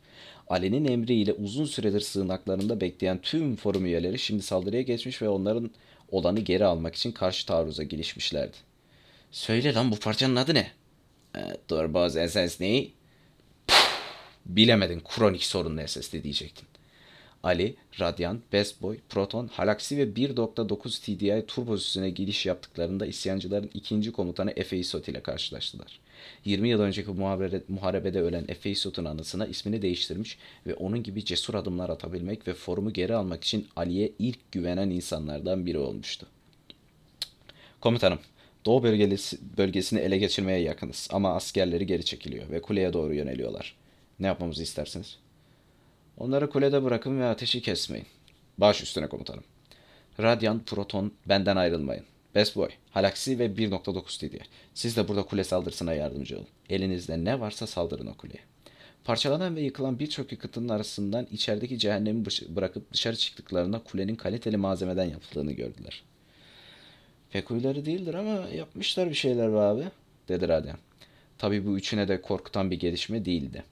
Ali'nin 0.48 0.84
emriyle 0.84 1.32
uzun 1.32 1.64
süredir 1.64 2.00
sığınaklarında 2.00 2.80
bekleyen 2.80 3.18
tüm 3.22 3.56
forum 3.56 3.86
üyeleri 3.86 4.18
şimdi 4.18 4.42
saldırıya 4.42 4.82
geçmiş 4.82 5.22
ve 5.22 5.28
onların 5.28 5.70
olanı 6.10 6.40
geri 6.40 6.64
almak 6.64 6.94
için 6.94 7.12
karşı 7.12 7.46
taarruza 7.46 7.82
girişmişlerdi. 7.82 8.56
Söyle 9.30 9.74
lan 9.74 9.92
bu 9.92 9.96
parçanın 9.96 10.36
adı 10.36 10.54
ne? 10.54 10.70
E, 11.36 11.56
Turboz 11.68 12.12
SSD. 12.12 12.62
Bilemedin 14.46 15.02
kronik 15.08 15.44
sorunlu 15.44 15.88
SSD 15.88 16.22
diyecektin. 16.22 16.68
Ali, 17.42 17.76
Radiant, 18.00 18.52
Best 18.52 18.82
Boy, 18.82 18.98
Proton, 19.08 19.46
Halaxy 19.48 19.96
ve 19.96 20.04
1.9 20.04 21.00
TDI 21.00 21.46
turbo 21.46 21.74
üstüne 21.74 22.10
giriş 22.10 22.46
yaptıklarında 22.46 23.06
isyancıların 23.06 23.70
ikinci 23.74 24.12
komutanı 24.12 24.50
Efe 24.50 24.76
Isot 24.76 25.08
ile 25.08 25.22
karşılaştılar. 25.22 26.00
20 26.44 26.68
yıl 26.68 26.80
önceki 26.80 27.10
muharebede, 27.10 27.62
muharebede 27.68 28.20
ölen 28.20 28.44
Efe 28.48 28.70
Isot'un 28.70 29.04
anısına 29.04 29.46
ismini 29.46 29.82
değiştirmiş 29.82 30.38
ve 30.66 30.74
onun 30.74 31.02
gibi 31.02 31.24
cesur 31.24 31.54
adımlar 31.54 31.88
atabilmek 31.88 32.48
ve 32.48 32.54
forumu 32.54 32.92
geri 32.92 33.14
almak 33.14 33.44
için 33.44 33.68
Ali'ye 33.76 34.12
ilk 34.18 34.52
güvenen 34.52 34.90
insanlardan 34.90 35.66
biri 35.66 35.78
olmuştu. 35.78 36.26
Komutanım, 37.80 38.18
Doğu 38.64 38.82
bölgesi, 38.82 39.38
bölgesini 39.58 40.00
ele 40.00 40.18
geçirmeye 40.18 40.60
yakınız 40.60 41.08
ama 41.12 41.34
askerleri 41.34 41.86
geri 41.86 42.04
çekiliyor 42.04 42.50
ve 42.50 42.62
kuleye 42.62 42.92
doğru 42.92 43.14
yöneliyorlar. 43.14 43.76
Ne 44.20 44.26
yapmamızı 44.26 44.62
istersiniz?'' 44.62 45.30
Onları 46.20 46.50
kulede 46.50 46.84
bırakın 46.84 47.20
ve 47.20 47.26
ateşi 47.26 47.62
kesmeyin. 47.62 48.06
Baş 48.58 48.82
üstüne 48.82 49.08
komutanım. 49.08 49.44
Radiant, 50.20 50.66
Proton, 50.66 51.12
benden 51.26 51.56
ayrılmayın. 51.56 52.04
Best 52.34 52.56
Boy, 52.56 52.68
Halaxi 52.90 53.38
ve 53.38 53.46
1.9 53.46 54.18
TD. 54.18 54.34
Siz 54.74 54.96
de 54.96 55.08
burada 55.08 55.22
kule 55.22 55.44
saldırısına 55.44 55.94
yardımcı 55.94 56.36
olun. 56.36 56.46
Elinizde 56.70 57.24
ne 57.24 57.40
varsa 57.40 57.66
saldırın 57.66 58.06
o 58.06 58.14
kuleye. 58.14 58.40
Parçalanan 59.04 59.56
ve 59.56 59.60
yıkılan 59.60 59.98
birçok 59.98 60.32
yakıtın 60.32 60.68
arasından 60.68 61.26
içerideki 61.32 61.78
cehennemi 61.78 62.24
bırakıp 62.48 62.92
dışarı 62.92 63.16
çıktıklarında 63.16 63.78
kulenin 63.78 64.16
kaliteli 64.16 64.56
malzemeden 64.56 65.04
yapıldığını 65.04 65.52
gördüler. 65.52 66.02
Pek 67.30 67.50
huyları 67.50 67.84
değildir 67.84 68.14
ama 68.14 68.48
yapmışlar 68.48 69.10
bir 69.10 69.14
şeyler 69.14 69.52
be 69.52 69.56
abi, 69.56 69.84
dedi 70.28 70.48
Radiant. 70.48 70.78
Tabii 71.38 71.66
bu 71.66 71.78
üçüne 71.78 72.08
de 72.08 72.22
korkutan 72.22 72.70
bir 72.70 72.78
gelişme 72.78 73.24
değildi. 73.24 73.64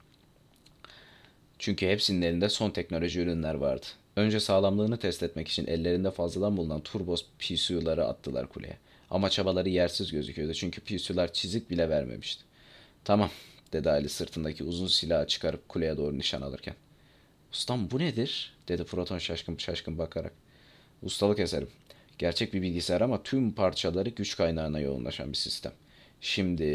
Çünkü 1.59 1.87
hepsinin 1.87 2.21
elinde 2.21 2.49
son 2.49 2.69
teknoloji 2.69 3.19
ürünler 3.19 3.53
vardı. 3.53 3.85
Önce 4.19 4.39
sağlamlığını 4.39 4.97
test 4.97 5.23
etmek 5.23 5.47
için 5.47 5.67
ellerinde 5.67 6.11
fazladan 6.11 6.57
bulunan 6.57 6.81
turbos 6.81 7.25
PSU'ları 7.39 8.05
attılar 8.05 8.49
kuleye. 8.49 8.77
Ama 9.09 9.29
çabaları 9.29 9.69
yersiz 9.69 10.11
gözüküyordu 10.11 10.53
çünkü 10.53 10.81
PSU'lar 10.81 11.33
çizik 11.33 11.69
bile 11.69 11.89
vermemişti. 11.89 12.43
Tamam 13.03 13.29
dedi 13.73 13.89
Ali 13.89 14.09
sırtındaki 14.09 14.63
uzun 14.63 14.87
silahı 14.87 15.27
çıkarıp 15.27 15.69
kuleye 15.69 15.97
doğru 15.97 16.17
nişan 16.17 16.41
alırken. 16.41 16.75
Ustam 17.53 17.91
bu 17.91 17.99
nedir? 17.99 18.53
dedi 18.67 18.83
Proton 18.83 19.17
şaşkın 19.17 19.57
şaşkın 19.57 19.97
bakarak. 19.97 20.33
Ustalık 21.03 21.39
eserim. 21.39 21.69
Gerçek 22.17 22.53
bir 22.53 22.61
bilgisayar 22.61 23.01
ama 23.01 23.23
tüm 23.23 23.51
parçaları 23.51 24.09
güç 24.09 24.37
kaynağına 24.37 24.79
yoğunlaşan 24.79 25.31
bir 25.31 25.37
sistem. 25.37 25.73
Şimdi 26.21 26.65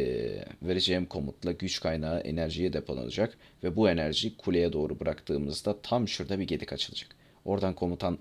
vereceğim 0.63 1.07
komutla 1.07 1.53
güç 1.53 1.81
kaynağı 1.81 2.21
enerjiye 2.21 2.73
depolanacak 2.73 3.39
ve 3.65 3.77
bu 3.77 3.91
enerji 3.91 4.37
kuleye 4.37 4.73
doğru 4.73 5.01
bıraktığımızda 5.01 5.83
tam 5.83 6.09
şurada 6.09 6.39
bir 6.39 6.45
gedik 6.45 6.73
açılacak. 6.73 7.24
Oradan 7.45 7.75
komutan, 7.75 8.19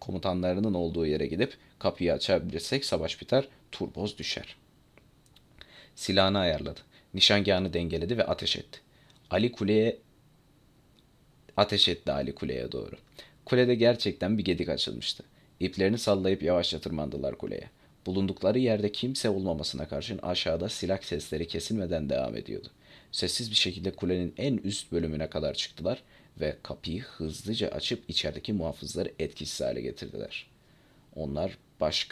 komutanlarının 0.00 0.74
olduğu 0.74 1.06
yere 1.06 1.26
gidip 1.26 1.56
kapıyı 1.78 2.12
açabilirsek 2.12 2.84
savaş 2.84 3.20
biter, 3.20 3.48
turboz 3.72 4.18
düşer. 4.18 4.56
Silahını 5.94 6.38
ayarladı. 6.38 6.80
Nişangahını 7.14 7.72
dengeledi 7.72 8.18
ve 8.18 8.24
ateş 8.24 8.56
etti. 8.56 8.80
Ali 9.30 9.52
kuleye 9.52 9.98
ateş 11.56 11.88
etti 11.88 12.12
Ali 12.12 12.34
kuleye 12.34 12.72
doğru. 12.72 12.96
Kulede 13.44 13.74
gerçekten 13.74 14.38
bir 14.38 14.44
gedik 14.44 14.68
açılmıştı. 14.68 15.24
İplerini 15.60 15.98
sallayıp 15.98 16.42
yavaşça 16.42 16.80
tırmandılar 16.80 17.38
kuleye. 17.38 17.70
Bulundukları 18.06 18.58
yerde 18.58 18.92
kimse 18.92 19.28
olmamasına 19.28 19.88
karşın 19.88 20.18
aşağıda 20.18 20.68
silah 20.68 21.02
sesleri 21.02 21.48
kesilmeden 21.48 22.08
devam 22.08 22.36
ediyordu. 22.36 22.68
Sessiz 23.12 23.50
bir 23.50 23.56
şekilde 23.56 23.92
kulenin 23.92 24.34
en 24.36 24.56
üst 24.56 24.92
bölümüne 24.92 25.30
kadar 25.30 25.54
çıktılar 25.54 26.02
ve 26.40 26.56
kapıyı 26.62 27.02
hızlıca 27.02 27.68
açıp 27.68 28.10
içerideki 28.10 28.52
muhafızları 28.52 29.12
etkisiz 29.18 29.60
hale 29.60 29.80
getirdiler. 29.80 30.46
Onlar 31.14 31.58
baş, 31.80 32.08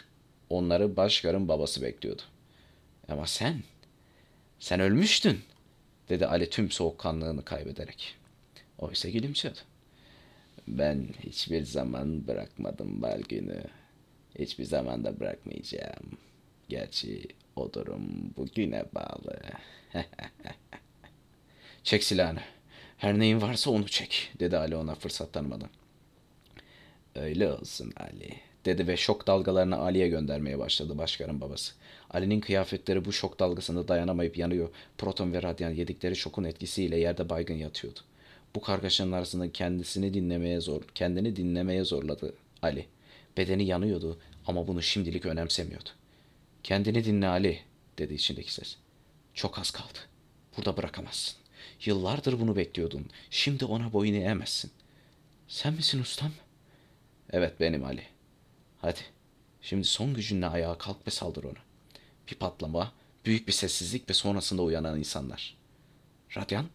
onları 0.49 0.95
başkarın 0.95 1.47
babası 1.47 1.81
bekliyordu. 1.81 2.21
Ama 3.07 3.27
sen, 3.27 3.63
sen 4.59 4.79
ölmüştün, 4.79 5.39
dedi 6.09 6.25
Ali 6.25 6.49
tüm 6.49 6.71
soğukkanlığını 6.71 7.45
kaybederek. 7.45 8.15
Oysa 8.77 9.09
gülümsüyordu. 9.09 9.59
Ben 10.67 11.07
hiçbir 11.23 11.63
zaman 11.63 12.27
bırakmadım 12.27 13.01
Balgün'ü, 13.01 13.63
Hiçbir 14.39 14.65
zaman 14.65 15.03
da 15.03 15.19
bırakmayacağım. 15.19 16.17
Gerçi 16.69 17.27
o 17.55 17.73
durum 17.73 18.33
bugüne 18.37 18.85
bağlı. 18.93 19.39
çek 21.83 22.03
silahını. 22.03 22.39
Her 22.99 23.19
neyin 23.19 23.41
varsa 23.41 23.71
onu 23.71 23.87
çek, 23.87 24.31
dedi 24.39 24.57
Ali 24.57 24.75
ona 24.75 24.95
fırsat 24.95 25.33
tanımadan. 25.33 25.69
Öyle 27.15 27.51
olsun 27.53 27.93
Ali, 27.97 28.29
dedi 28.65 28.87
ve 28.87 28.97
şok 28.97 29.27
dalgalarını 29.27 29.77
Ali'ye 29.77 30.07
göndermeye 30.07 30.59
başladı 30.59 30.97
başkanın 30.97 31.41
babası. 31.41 31.73
Ali'nin 32.09 32.39
kıyafetleri 32.39 33.05
bu 33.05 33.13
şok 33.13 33.39
dalgasında 33.39 33.87
dayanamayıp 33.87 34.37
yanıyor. 34.37 34.69
Proton 34.97 35.33
ve 35.33 35.43
Radyan 35.43 35.69
yedikleri 35.69 36.15
şokun 36.15 36.43
etkisiyle 36.43 36.97
yerde 36.97 37.29
baygın 37.29 37.53
yatıyordu. 37.53 37.99
Bu 38.55 38.61
kargaşanın 38.61 39.11
arasında 39.11 39.51
kendisini 39.51 40.13
dinlemeye 40.13 40.61
zor, 40.61 40.81
kendini 40.95 41.35
dinlemeye 41.35 41.83
zorladı 41.83 42.33
Ali. 42.61 42.85
Bedeni 43.37 43.65
yanıyordu 43.65 44.19
ama 44.47 44.67
bunu 44.67 44.81
şimdilik 44.81 45.25
önemsemiyordu. 45.25 45.89
Kendini 46.63 47.05
dinle 47.05 47.27
Ali, 47.27 47.59
dedi 47.97 48.13
içindeki 48.13 48.53
ses. 48.53 48.75
Çok 49.33 49.59
az 49.59 49.71
kaldı. 49.71 49.99
Burada 50.57 50.77
bırakamazsın. 50.77 51.39
Yıllardır 51.85 52.39
bunu 52.39 52.55
bekliyordun. 52.55 53.05
Şimdi 53.29 53.65
ona 53.65 53.93
boyun 53.93 54.13
eğemezsin. 54.13 54.71
Sen 55.47 55.73
misin 55.73 56.01
ustam? 56.01 56.31
Evet 57.29 57.59
benim 57.59 57.83
Ali. 57.83 58.03
Hadi. 58.81 58.99
Şimdi 59.61 59.83
son 59.83 60.13
gücünle 60.13 60.47
ayağa 60.47 60.77
kalk 60.77 61.07
ve 61.07 61.11
saldır 61.11 61.43
onu. 61.43 61.57
Bir 62.31 62.35
patlama, 62.35 62.91
büyük 63.25 63.47
bir 63.47 63.53
sessizlik 63.53 64.09
ve 64.09 64.13
sonrasında 64.13 64.61
uyanan 64.61 64.99
insanlar. 64.99 65.57
Radyan, 66.37 66.65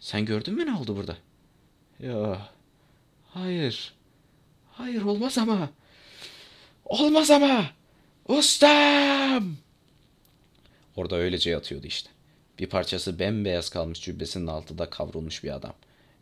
sen 0.00 0.24
gördün 0.24 0.54
mü 0.54 0.66
ne 0.66 0.74
oldu 0.74 0.96
burada? 0.96 1.16
Ya, 2.00 2.48
hayır. 3.28 3.94
Hayır 4.72 5.02
olmaz 5.02 5.38
ama. 5.38 5.70
Olmaz 6.84 7.30
ama. 7.30 7.70
Ustam! 8.28 9.56
Orada 10.96 11.16
öylece 11.16 11.50
yatıyordu 11.50 11.86
işte. 11.86 12.10
Bir 12.58 12.66
parçası 12.66 13.18
bembeyaz 13.18 13.70
kalmış 13.70 14.00
cübbesinin 14.00 14.46
altında 14.46 14.90
kavrulmuş 14.90 15.44
bir 15.44 15.54
adam. 15.54 15.74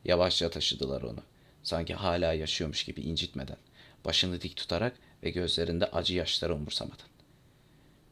Yavaşça 0.05 0.51
taşıdılar 0.51 1.03
onu. 1.03 1.21
Sanki 1.63 1.95
hala 1.95 2.33
yaşıyormuş 2.33 2.85
gibi 2.85 3.01
incitmeden. 3.01 3.57
Başını 4.05 4.41
dik 4.41 4.57
tutarak 4.57 4.97
ve 5.23 5.31
gözlerinde 5.31 5.87
acı 5.87 6.15
yaşları 6.15 6.55
umursamadan. 6.55 7.07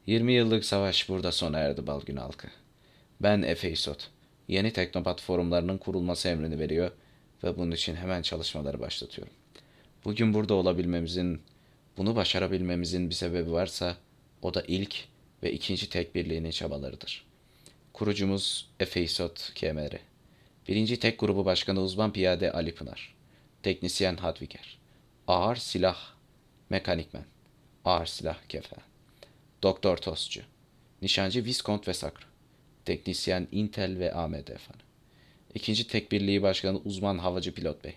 20 0.05 0.33
yıllık 0.33 0.65
savaş 0.65 1.09
burada 1.09 1.31
sona 1.31 1.59
erdi 1.59 1.87
Balgün 1.87 2.15
halkı. 2.15 2.47
Ben 3.21 3.41
Efe 3.41 3.71
İsot. 3.71 4.09
Yeni 4.47 4.73
Teknopat 4.73 5.21
forumlarının 5.21 5.77
kurulması 5.77 6.27
emrini 6.27 6.59
veriyor 6.59 6.91
ve 7.43 7.57
bunun 7.57 7.71
için 7.71 7.95
hemen 7.95 8.21
çalışmaları 8.21 8.79
başlatıyorum. 8.79 9.33
Bugün 10.05 10.33
burada 10.33 10.53
olabilmemizin, 10.53 11.41
bunu 11.97 12.15
başarabilmemizin 12.15 13.09
bir 13.09 13.15
sebebi 13.15 13.51
varsa 13.51 13.97
o 14.41 14.53
da 14.53 14.63
ilk 14.67 14.95
ve 15.43 15.51
ikinci 15.51 15.89
tek 15.89 16.15
birliğinin 16.15 16.51
çabalarıdır. 16.51 17.32
Kurucumuz 17.93 18.69
Efe 18.79 19.01
İsot 19.01 19.53
KMR. 19.55 19.99
Birinci 20.67 20.99
tek 20.99 21.19
grubu 21.19 21.45
başkanı 21.45 21.81
uzman 21.81 22.13
piyade 22.13 22.51
Ali 22.51 22.75
Pınar. 22.75 23.15
Teknisyen 23.63 24.15
Hadviger. 24.15 24.79
Ağır 25.27 25.55
silah 25.55 25.97
mekanikmen. 26.69 27.25
Ağır 27.85 28.05
silah 28.05 28.37
kefen. 28.49 28.79
Doktor 29.63 29.97
Tostçu. 29.97 30.41
Nişancı 31.01 31.45
Viskont 31.45 31.87
ve 31.87 31.93
Sakra. 31.93 32.25
Teknisyen 32.85 33.47
Intel 33.51 33.99
ve 33.99 34.13
AMD 34.13 34.47
efendim. 34.47 34.85
İkinci 35.53 35.87
tek 35.87 36.11
birliği 36.11 36.41
başkanı 36.41 36.77
uzman 36.77 37.17
havacı 37.17 37.53
pilot 37.53 37.83
bey. 37.83 37.95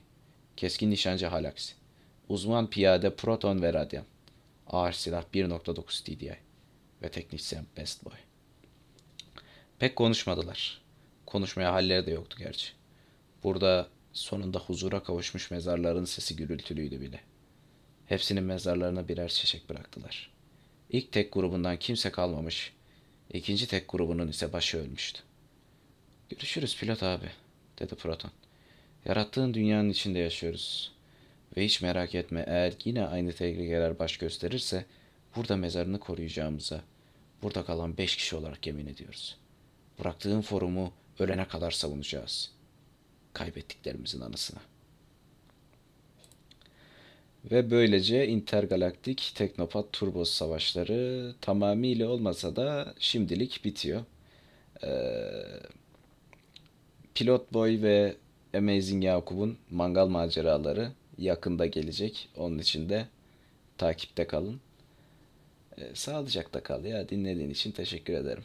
Keskin 0.57 0.91
nişancı 0.91 1.27
Halaksi. 1.27 1.75
Uzman 2.29 2.71
piyade 2.71 3.17
Proton 3.17 3.63
ve 3.63 3.73
Radyan. 3.73 4.05
Ağır 4.67 4.93
silah 4.93 5.25
1.9 5.35 6.05
TDI. 6.05 6.39
Ve 7.03 7.09
teknisyen 7.09 7.67
Best 7.77 8.05
Boy. 8.05 8.26
Pek 9.79 9.97
konuşmadılar. 9.97 10.81
Konuşmaya 11.27 11.73
halleri 11.73 12.07
de 12.07 12.11
yoktu 12.11 12.37
gerçi. 12.39 12.73
Burada 13.43 13.89
sonunda 14.13 14.59
huzura 14.59 15.03
kavuşmuş 15.03 15.51
mezarların 15.51 16.05
sesi 16.05 16.37
gürültülüydü 16.37 17.01
bile. 17.01 17.21
Hepsinin 18.07 18.45
mezarlarına 18.45 19.09
birer 19.09 19.29
çiçek 19.29 19.69
bıraktılar. 19.69 20.31
İlk 20.91 21.13
tek 21.13 21.33
grubundan 21.33 21.77
kimse 21.77 22.11
kalmamış. 22.11 22.73
İkinci 23.33 23.67
tek 23.69 23.89
grubunun 23.89 24.29
ise 24.29 24.53
başı 24.53 24.79
ölmüştü. 24.79 25.21
Görüşürüz 26.29 26.77
pilot 26.77 27.03
abi, 27.03 27.31
dedi 27.79 27.95
Proton. 27.95 28.31
Yarattığın 29.05 29.55
dünyanın 29.55 29.91
içinde 29.91 30.19
yaşıyoruz. 30.19 30.93
Ve 31.57 31.65
hiç 31.65 31.83
merak 31.83 32.15
etme 32.15 32.45
eğer 32.49 32.75
yine 32.85 33.07
aynı 33.07 33.33
tehlikeler 33.33 33.99
baş 33.99 34.17
gösterirse 34.17 34.87
burada 35.37 35.57
mezarını 35.57 36.01
koruyacağımıza, 36.01 36.81
burada 37.43 37.65
kalan 37.65 37.99
beş 37.99 38.17
kişi 38.17 38.37
olarak 38.37 38.67
yemin 38.67 38.87
ediyoruz. 38.87 39.37
Bıraktığın 40.01 40.41
forumu 40.41 40.93
ölene 41.19 41.49
kadar 41.49 41.71
savunacağız. 41.71 42.51
Kaybettiklerimizin 43.33 44.21
anısına. 44.21 44.61
Ve 47.51 47.71
böylece 47.71 48.29
intergalaktik 48.29 49.33
Teknopat 49.35 49.93
Turbos 49.93 50.31
savaşları 50.31 51.35
tamamıyla 51.41 52.09
olmasa 52.09 52.57
da 52.57 52.95
şimdilik 52.99 53.65
bitiyor. 53.65 54.05
Ee, 54.85 55.33
Pilot 57.15 57.53
Boy 57.53 57.83
ve 57.83 58.17
Amazing 58.55 59.05
Yakup'un 59.05 59.59
mangal 59.71 60.07
maceraları 60.07 60.93
yakında 61.19 61.67
gelecek. 61.67 62.29
Onun 62.37 62.59
için 62.59 62.89
de 62.89 63.09
takipte 63.79 64.27
kalın. 64.27 64.61
Ee, 65.79 65.95
sağlıcakla 65.95 66.63
kal 66.63 66.85
ya. 66.85 67.09
Dinlediğin 67.09 67.51
için 67.51 67.73
teşekkür 67.73 68.15
ederim. 68.15 68.45